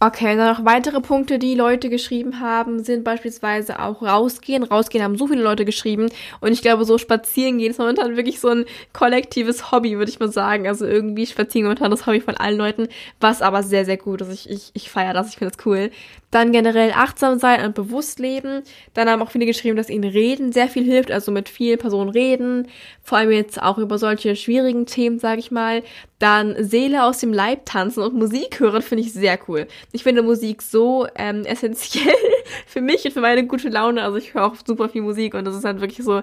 Okay, 0.00 0.36
dann 0.36 0.56
noch 0.56 0.64
weitere 0.64 1.00
Punkte, 1.00 1.40
die 1.40 1.56
Leute 1.56 1.90
geschrieben 1.90 2.38
haben, 2.38 2.84
sind 2.84 3.02
beispielsweise 3.02 3.80
auch 3.80 4.00
rausgehen. 4.00 4.62
Rausgehen 4.62 5.02
haben 5.02 5.18
so 5.18 5.26
viele 5.26 5.42
Leute 5.42 5.64
geschrieben 5.64 6.08
und 6.40 6.52
ich 6.52 6.62
glaube, 6.62 6.84
so 6.84 6.98
spazieren 6.98 7.58
gehen 7.58 7.72
ist 7.72 7.80
momentan 7.80 8.14
wirklich 8.14 8.38
so 8.38 8.46
ein 8.46 8.64
kollektives 8.92 9.72
Hobby, 9.72 9.98
würde 9.98 10.08
ich 10.08 10.20
mal 10.20 10.30
sagen. 10.30 10.68
Also 10.68 10.86
irgendwie 10.86 11.26
spazieren 11.26 11.64
momentan 11.64 11.90
das 11.90 12.06
Hobby 12.06 12.20
von 12.20 12.36
allen 12.36 12.56
Leuten, 12.58 12.86
was 13.18 13.42
aber 13.42 13.64
sehr, 13.64 13.84
sehr 13.84 13.96
gut 13.96 14.20
ist. 14.20 14.30
Ich, 14.30 14.48
ich, 14.48 14.70
ich 14.74 14.88
feiere 14.88 15.14
das, 15.14 15.30
ich 15.30 15.36
finde 15.36 15.52
das 15.56 15.66
cool. 15.66 15.90
Dann 16.30 16.52
generell 16.52 16.92
achtsam 16.92 17.38
sein 17.38 17.64
und 17.64 17.74
bewusst 17.74 18.18
leben. 18.18 18.62
Dann 18.92 19.08
haben 19.08 19.22
auch 19.22 19.30
viele 19.30 19.46
geschrieben, 19.46 19.76
dass 19.76 19.88
ihnen 19.88 20.10
Reden 20.10 20.52
sehr 20.52 20.68
viel 20.68 20.84
hilft, 20.84 21.10
also 21.10 21.32
mit 21.32 21.48
vielen 21.48 21.78
Personen 21.78 22.10
reden. 22.10 22.68
Vor 23.02 23.16
allem 23.16 23.30
jetzt 23.30 23.62
auch 23.62 23.78
über 23.78 23.98
solche 23.98 24.36
schwierigen 24.36 24.84
Themen, 24.84 25.18
sage 25.18 25.40
ich 25.40 25.50
mal. 25.50 25.82
Dann 26.18 26.56
Seele 26.58 27.04
aus 27.04 27.18
dem 27.18 27.32
Leib 27.32 27.64
tanzen 27.64 28.02
und 28.02 28.14
Musik 28.14 28.58
hören 28.60 28.82
finde 28.82 29.04
ich 29.04 29.12
sehr 29.12 29.38
cool. 29.48 29.68
Ich 29.92 30.02
finde 30.02 30.22
Musik 30.22 30.62
so 30.62 31.06
ähm, 31.14 31.44
essentiell 31.44 32.12
für 32.66 32.80
mich 32.80 33.04
und 33.04 33.12
für 33.12 33.20
meine 33.20 33.46
gute 33.46 33.68
Laune. 33.68 34.02
Also 34.02 34.18
ich 34.18 34.34
höre 34.34 34.44
auch 34.44 34.56
super 34.66 34.88
viel 34.88 35.02
Musik 35.02 35.34
und 35.34 35.44
das 35.44 35.56
ist 35.56 35.64
halt 35.64 35.80
wirklich 35.80 36.04
so 36.04 36.22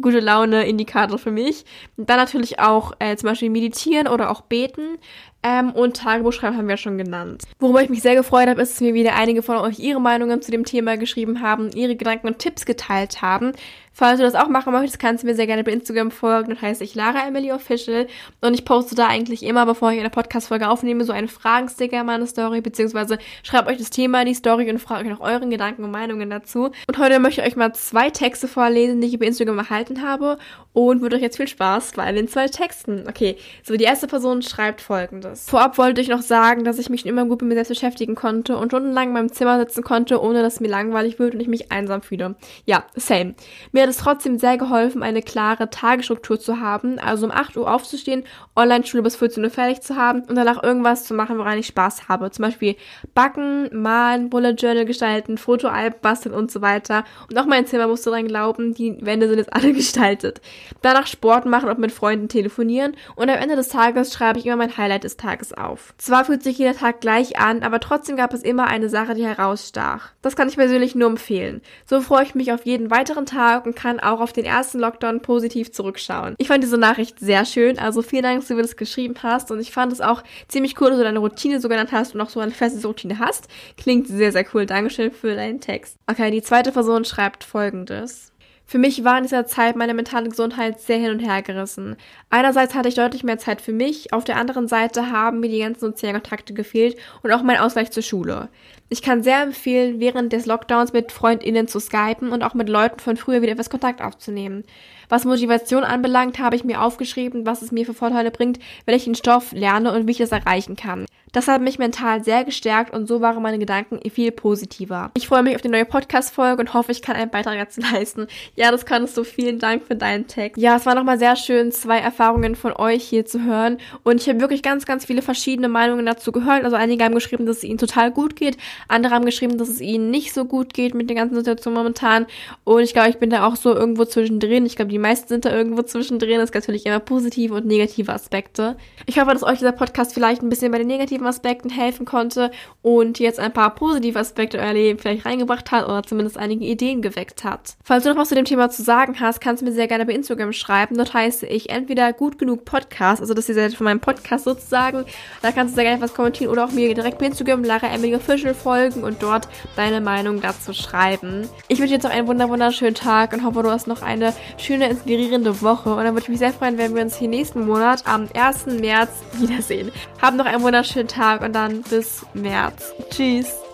gute 0.00 0.20
Laune 0.20 0.66
Indikator 0.66 1.18
für 1.18 1.30
mich. 1.30 1.64
Dann 1.96 2.18
natürlich 2.18 2.58
auch 2.58 2.92
äh, 2.98 3.16
zum 3.16 3.28
Beispiel 3.28 3.50
meditieren 3.50 4.08
oder 4.08 4.30
auch 4.30 4.42
beten. 4.42 4.98
Ähm, 5.46 5.70
und 5.70 5.96
Tagebuch 5.98 6.32
schreiben 6.32 6.56
haben 6.56 6.66
wir 6.66 6.76
schon 6.76 6.98
genannt. 6.98 7.44
Worüber 7.60 7.80
ich 7.80 7.88
mich 7.88 8.02
sehr 8.02 8.16
gefreut 8.16 8.48
habe, 8.48 8.60
ist, 8.60 8.72
dass 8.72 8.80
mir 8.80 8.94
wieder 8.94 9.14
einige 9.14 9.42
von 9.42 9.58
euch 9.58 9.78
ihre 9.78 10.00
Meinungen 10.00 10.42
zu 10.42 10.50
dem 10.50 10.64
Thema 10.64 10.96
geschrieben 10.96 11.40
haben, 11.40 11.70
ihre 11.70 11.94
Gedanken 11.94 12.26
und 12.26 12.40
Tipps 12.40 12.66
geteilt 12.66 13.22
haben. 13.22 13.52
Falls 13.98 14.18
du 14.18 14.24
das 14.24 14.34
auch 14.34 14.48
machen 14.48 14.74
möchtest, 14.74 14.98
kannst 14.98 15.22
du 15.22 15.26
mir 15.26 15.34
sehr 15.34 15.46
gerne 15.46 15.64
bei 15.64 15.72
Instagram 15.72 16.10
folgen. 16.10 16.50
Das 16.50 16.60
heißt 16.60 16.82
ich 16.82 16.94
Lara 16.94 17.26
Emily 17.26 17.50
Official. 17.50 18.06
Und 18.42 18.52
ich 18.52 18.66
poste 18.66 18.94
da 18.94 19.06
eigentlich 19.06 19.42
immer, 19.42 19.64
bevor 19.64 19.90
ich 19.90 19.98
eine 19.98 20.10
Podcast-Folge 20.10 20.68
aufnehme, 20.68 21.02
so 21.04 21.14
einen 21.14 21.28
Fragensticker 21.28 22.00
in 22.00 22.04
meine 22.04 22.26
Story, 22.26 22.60
beziehungsweise 22.60 23.16
schreibt 23.42 23.68
euch 23.68 23.78
das 23.78 23.88
Thema 23.88 24.20
in 24.20 24.26
die 24.26 24.34
Story 24.34 24.68
und 24.68 24.80
fragt 24.80 25.04
euch 25.04 25.08
nach 25.08 25.20
euren 25.20 25.48
Gedanken 25.48 25.82
und 25.82 25.92
Meinungen 25.92 26.28
dazu. 26.28 26.72
Und 26.86 26.98
heute 26.98 27.18
möchte 27.20 27.40
ich 27.40 27.46
euch 27.46 27.56
mal 27.56 27.72
zwei 27.72 28.10
Texte 28.10 28.48
vorlesen, 28.48 29.00
die 29.00 29.06
ich 29.06 29.14
über 29.14 29.24
Instagram 29.24 29.60
erhalten 29.60 30.02
habe. 30.02 30.36
Und 30.74 31.00
würde 31.00 31.16
euch 31.16 31.22
jetzt 31.22 31.38
viel 31.38 31.48
Spaß 31.48 31.92
bei 31.92 32.12
den 32.12 32.28
zwei 32.28 32.48
Texten. 32.48 33.04
Okay, 33.08 33.36
so 33.62 33.78
die 33.78 33.84
erste 33.84 34.08
Person 34.08 34.42
schreibt 34.42 34.82
folgendes. 34.82 35.48
Vorab 35.48 35.78
wollte 35.78 36.02
ich 36.02 36.08
noch 36.08 36.20
sagen, 36.20 36.64
dass 36.64 36.78
ich 36.78 36.90
mich 36.90 37.00
schon 37.00 37.08
immer 37.08 37.24
gut 37.24 37.40
mit 37.40 37.48
mir 37.48 37.54
selbst 37.54 37.70
beschäftigen 37.70 38.14
konnte 38.14 38.58
und 38.58 38.68
stundenlang 38.68 39.08
in 39.08 39.14
meinem 39.14 39.32
Zimmer 39.32 39.58
sitzen 39.58 39.82
konnte, 39.82 40.20
ohne 40.20 40.42
dass 40.42 40.60
mir 40.60 40.68
langweilig 40.68 41.18
wird 41.18 41.32
und 41.32 41.40
ich 41.40 41.48
mich 41.48 41.72
einsam 41.72 42.02
fühle. 42.02 42.34
Ja, 42.66 42.84
same. 42.94 43.36
Mir 43.72 43.85
hat 43.86 43.94
es 43.94 43.98
trotzdem 43.98 44.38
sehr 44.38 44.58
geholfen, 44.58 45.02
eine 45.02 45.22
klare 45.22 45.70
Tagesstruktur 45.70 46.40
zu 46.40 46.60
haben, 46.60 46.98
also 46.98 47.26
um 47.26 47.32
8 47.32 47.56
Uhr 47.56 47.72
aufzustehen, 47.72 48.24
Online-Schule 48.56 49.02
bis 49.02 49.16
14 49.16 49.44
Uhr 49.44 49.50
fertig 49.50 49.80
zu 49.80 49.96
haben 49.96 50.22
und 50.22 50.34
danach 50.34 50.62
irgendwas 50.62 51.04
zu 51.04 51.14
machen, 51.14 51.38
woran 51.38 51.58
ich 51.58 51.68
Spaß 51.68 52.08
habe. 52.08 52.30
Zum 52.32 52.44
Beispiel 52.44 52.74
backen, 53.14 53.70
malen, 53.72 54.28
Bullet 54.28 54.54
Journal 54.54 54.86
gestalten, 54.86 55.38
Fotoalb 55.38 56.02
basteln 56.02 56.34
und 56.34 56.50
so 56.50 56.62
weiter. 56.62 57.04
Und 57.30 57.38
auch 57.38 57.46
mein 57.46 57.66
Zimmer 57.66 57.86
musste 57.86 58.10
dran 58.10 58.26
glauben, 58.26 58.74
die 58.74 58.96
Wände 59.04 59.28
sind 59.28 59.38
jetzt 59.38 59.52
alle 59.52 59.72
gestaltet. 59.72 60.40
Danach 60.82 61.06
Sport 61.06 61.46
machen 61.46 61.68
und 61.68 61.78
mit 61.78 61.92
Freunden 61.92 62.28
telefonieren 62.28 62.96
und 63.14 63.30
am 63.30 63.38
Ende 63.38 63.54
des 63.54 63.68
Tages 63.68 64.12
schreibe 64.12 64.40
ich 64.40 64.46
immer 64.46 64.56
mein 64.56 64.76
Highlight 64.76 65.04
des 65.04 65.16
Tages 65.16 65.52
auf. 65.52 65.94
Zwar 65.98 66.24
fühlt 66.24 66.42
sich 66.42 66.58
jeder 66.58 66.74
Tag 66.74 67.00
gleich 67.00 67.38
an, 67.38 67.62
aber 67.62 67.78
trotzdem 67.78 68.16
gab 68.16 68.34
es 68.34 68.42
immer 68.42 68.66
eine 68.66 68.88
Sache, 68.88 69.14
die 69.14 69.24
herausstach. 69.24 70.10
Das 70.22 70.34
kann 70.34 70.48
ich 70.48 70.56
persönlich 70.56 70.96
nur 70.96 71.08
empfehlen. 71.08 71.60
So 71.84 72.00
freue 72.00 72.24
ich 72.24 72.34
mich 72.34 72.52
auf 72.52 72.66
jeden 72.66 72.90
weiteren 72.90 73.26
Tag 73.26 73.64
und 73.64 73.75
kann 73.76 74.00
auch 74.00 74.20
auf 74.20 74.32
den 74.32 74.44
ersten 74.44 74.80
Lockdown 74.80 75.22
positiv 75.22 75.70
zurückschauen. 75.70 76.34
Ich 76.38 76.48
fand 76.48 76.64
diese 76.64 76.78
Nachricht 76.78 77.20
sehr 77.20 77.44
schön, 77.44 77.78
also 77.78 78.02
vielen 78.02 78.24
Dank, 78.24 78.40
dass 78.40 78.48
du 78.48 78.54
mir 78.54 78.62
das 78.62 78.76
geschrieben 78.76 79.14
hast 79.22 79.52
und 79.52 79.60
ich 79.60 79.70
fand 79.70 79.92
es 79.92 80.00
auch 80.00 80.24
ziemlich 80.48 80.80
cool, 80.80 80.88
dass 80.88 80.98
du 80.98 81.04
deine 81.04 81.20
Routine 81.20 81.60
so 81.60 81.68
genannt 81.68 81.92
hast 81.92 82.14
und 82.14 82.20
auch 82.20 82.30
so 82.30 82.40
eine 82.40 82.50
feste 82.50 82.84
Routine 82.84 83.20
hast. 83.20 83.46
Klingt 83.76 84.08
sehr, 84.08 84.32
sehr 84.32 84.44
cool. 84.52 84.66
Dankeschön 84.66 85.12
für 85.12 85.36
deinen 85.36 85.60
Text. 85.60 85.96
Okay, 86.08 86.30
die 86.32 86.42
zweite 86.42 86.72
Person 86.72 87.04
schreibt 87.04 87.44
folgendes. 87.44 88.32
Für 88.68 88.78
mich 88.78 89.04
war 89.04 89.16
in 89.16 89.22
dieser 89.22 89.46
Zeit 89.46 89.76
meine 89.76 89.94
mentale 89.94 90.28
Gesundheit 90.28 90.80
sehr 90.80 90.98
hin 90.98 91.12
und 91.12 91.20
her 91.20 91.40
gerissen. 91.42 91.96
Einerseits 92.30 92.74
hatte 92.74 92.88
ich 92.88 92.96
deutlich 92.96 93.22
mehr 93.22 93.38
Zeit 93.38 93.60
für 93.60 93.72
mich, 93.72 94.12
auf 94.12 94.24
der 94.24 94.36
anderen 94.36 94.66
Seite 94.66 95.12
haben 95.12 95.38
mir 95.38 95.48
die 95.48 95.60
ganzen 95.60 95.80
sozialen 95.80 96.14
Kontakte 96.14 96.52
gefehlt 96.52 96.96
und 97.22 97.30
auch 97.30 97.44
mein 97.44 97.58
Ausgleich 97.58 97.92
zur 97.92 98.02
Schule. 98.02 98.48
Ich 98.88 99.02
kann 99.02 99.22
sehr 99.22 99.40
empfehlen, 99.42 100.00
während 100.00 100.32
des 100.32 100.46
Lockdowns 100.46 100.92
mit 100.92 101.12
FreundInnen 101.12 101.68
zu 101.68 101.78
skypen 101.78 102.32
und 102.32 102.42
auch 102.42 102.54
mit 102.54 102.68
Leuten 102.68 102.98
von 102.98 103.16
früher 103.16 103.40
wieder 103.40 103.52
etwas 103.52 103.70
Kontakt 103.70 104.02
aufzunehmen. 104.02 104.64
Was 105.08 105.24
Motivation 105.24 105.84
anbelangt, 105.84 106.38
habe 106.38 106.56
ich 106.56 106.64
mir 106.64 106.82
aufgeschrieben, 106.82 107.46
was 107.46 107.62
es 107.62 107.72
mir 107.72 107.86
für 107.86 107.94
Vorteile 107.94 108.30
bringt, 108.30 108.58
wenn 108.84 108.94
ich 108.94 109.04
den 109.04 109.14
Stoff 109.14 109.52
lerne 109.52 109.92
und 109.92 110.06
wie 110.06 110.12
ich 110.12 110.18
das 110.18 110.32
erreichen 110.32 110.76
kann. 110.76 111.06
Das 111.36 111.48
hat 111.48 111.60
mich 111.60 111.78
mental 111.78 112.24
sehr 112.24 112.44
gestärkt 112.44 112.94
und 112.94 113.06
so 113.06 113.20
waren 113.20 113.42
meine 113.42 113.58
Gedanken 113.58 114.00
viel 114.10 114.32
positiver. 114.32 115.10
Ich 115.18 115.28
freue 115.28 115.42
mich 115.42 115.54
auf 115.54 115.60
die 115.60 115.68
neue 115.68 115.84
Podcast-Folge 115.84 116.60
und 116.60 116.72
hoffe, 116.72 116.92
ich 116.92 117.02
kann 117.02 117.14
einen 117.14 117.30
Beitrag 117.30 117.58
dazu 117.58 117.80
leisten. 117.92 118.26
Ja, 118.54 118.70
das 118.70 118.86
kannst 118.86 119.18
du. 119.18 119.22
Vielen 119.24 119.58
Dank 119.58 119.84
für 119.84 119.96
deinen 119.96 120.26
Text. 120.28 120.56
Ja, 120.56 120.76
es 120.76 120.86
war 120.86 120.94
nochmal 120.94 121.18
sehr 121.18 121.36
schön, 121.36 121.72
zwei 121.72 121.98
Erfahrungen 121.98 122.56
von 122.56 122.72
euch 122.72 123.04
hier 123.04 123.26
zu 123.26 123.44
hören. 123.44 123.76
Und 124.02 124.22
ich 124.22 124.28
habe 124.30 124.40
wirklich 124.40 124.62
ganz, 124.62 124.86
ganz 124.86 125.04
viele 125.04 125.20
verschiedene 125.20 125.68
Meinungen 125.68 126.06
dazu 126.06 126.32
gehört. 126.32 126.64
Also 126.64 126.76
einige 126.76 127.04
haben 127.04 127.14
geschrieben, 127.14 127.44
dass 127.44 127.58
es 127.58 127.64
ihnen 127.64 127.76
total 127.76 128.10
gut 128.12 128.36
geht. 128.36 128.56
Andere 128.88 129.14
haben 129.14 129.26
geschrieben, 129.26 129.58
dass 129.58 129.68
es 129.68 129.82
ihnen 129.82 130.10
nicht 130.10 130.32
so 130.32 130.46
gut 130.46 130.72
geht 130.72 130.94
mit 130.94 131.10
der 131.10 131.16
ganzen 131.16 131.34
Situation 131.34 131.74
momentan. 131.74 132.24
Und 132.64 132.80
ich 132.80 132.94
glaube, 132.94 133.10
ich 133.10 133.18
bin 133.18 133.28
da 133.28 133.46
auch 133.46 133.56
so 133.56 133.74
irgendwo 133.74 134.06
zwischendrin. 134.06 134.64
Ich 134.64 134.76
glaube, 134.76 134.90
die 134.90 134.95
meisten 134.98 135.28
sind 135.28 135.44
da 135.44 135.52
irgendwo 135.52 135.82
zwischendrin. 135.82 136.40
Es 136.40 136.52
gibt 136.52 136.64
natürlich 136.64 136.86
immer 136.86 137.00
positive 137.00 137.54
und 137.54 137.66
negative 137.66 138.12
Aspekte. 138.12 138.76
Ich 139.06 139.18
hoffe, 139.18 139.32
dass 139.32 139.42
euch 139.42 139.58
dieser 139.58 139.72
Podcast 139.72 140.14
vielleicht 140.14 140.42
ein 140.42 140.48
bisschen 140.48 140.72
bei 140.72 140.78
den 140.78 140.86
negativen 140.86 141.26
Aspekten 141.26 141.70
helfen 141.70 142.06
konnte 142.06 142.50
und 142.82 143.18
jetzt 143.18 143.40
ein 143.40 143.52
paar 143.52 143.74
positive 143.74 144.18
Aspekte 144.18 144.58
in 144.58 144.64
euer 144.64 144.72
Leben 144.72 144.98
vielleicht 144.98 145.26
reingebracht 145.26 145.70
hat 145.70 145.86
oder 145.86 146.02
zumindest 146.02 146.38
einige 146.38 146.64
Ideen 146.64 147.02
geweckt 147.02 147.44
hat. 147.44 147.76
Falls 147.84 148.04
du 148.04 148.10
noch 148.10 148.16
was 148.16 148.28
zu 148.28 148.34
dem 148.34 148.44
Thema 148.44 148.70
zu 148.70 148.82
sagen 148.82 149.18
hast, 149.20 149.40
kannst 149.40 149.62
du 149.62 149.66
mir 149.66 149.72
sehr 149.72 149.88
gerne 149.88 150.06
bei 150.06 150.12
Instagram 150.12 150.52
schreiben. 150.52 150.96
Dort 150.96 151.14
heiße 151.14 151.46
ich 151.46 151.70
entweder 151.70 152.12
gut 152.12 152.38
genug 152.38 152.64
Podcast, 152.64 153.20
also 153.20 153.34
das 153.34 153.44
ist 153.44 153.48
die 153.48 153.60
Seite 153.60 153.76
von 153.76 153.84
meinem 153.84 154.00
Podcast 154.00 154.44
sozusagen. 154.44 155.04
Da 155.42 155.52
kannst 155.52 155.72
du 155.72 155.76
sehr 155.76 155.84
gerne 155.84 156.02
was 156.02 156.14
kommentieren 156.14 156.50
oder 156.50 156.64
auch 156.64 156.72
mir 156.72 156.94
direkt 156.94 157.18
bei 157.18 157.26
Instagram 157.26 157.64
Lara 157.64 157.88
Emily 157.88 158.14
Official 158.14 158.54
folgen 158.54 159.04
und 159.04 159.22
dort 159.22 159.48
deine 159.76 160.00
Meinung 160.00 160.40
dazu 160.40 160.72
schreiben. 160.72 161.48
Ich 161.68 161.78
wünsche 161.78 161.88
dir 161.88 161.94
jetzt 161.96 162.04
noch 162.04 162.10
einen 162.10 162.26
wunderschönen 162.26 162.94
Tag 162.94 163.32
und 163.32 163.44
hoffe, 163.44 163.62
du 163.62 163.70
hast 163.70 163.86
noch 163.86 164.02
eine 164.02 164.32
schöne, 164.58 164.85
inspirierende 164.90 165.60
Woche. 165.62 165.90
Und 165.90 166.04
dann 166.04 166.14
würde 166.14 166.22
ich 166.22 166.28
mich 166.28 166.38
sehr 166.38 166.52
freuen, 166.52 166.78
wenn 166.78 166.94
wir 166.94 167.02
uns 167.02 167.16
hier 167.16 167.28
nächsten 167.28 167.66
Monat 167.66 168.06
am 168.06 168.28
1. 168.34 168.66
März 168.80 169.10
wiedersehen. 169.34 169.92
Haben 170.20 170.36
noch 170.36 170.46
einen 170.46 170.62
wunderschönen 170.62 171.08
Tag 171.08 171.42
und 171.42 171.52
dann 171.52 171.82
bis 171.82 172.24
März. 172.34 172.92
Tschüss. 173.10 173.65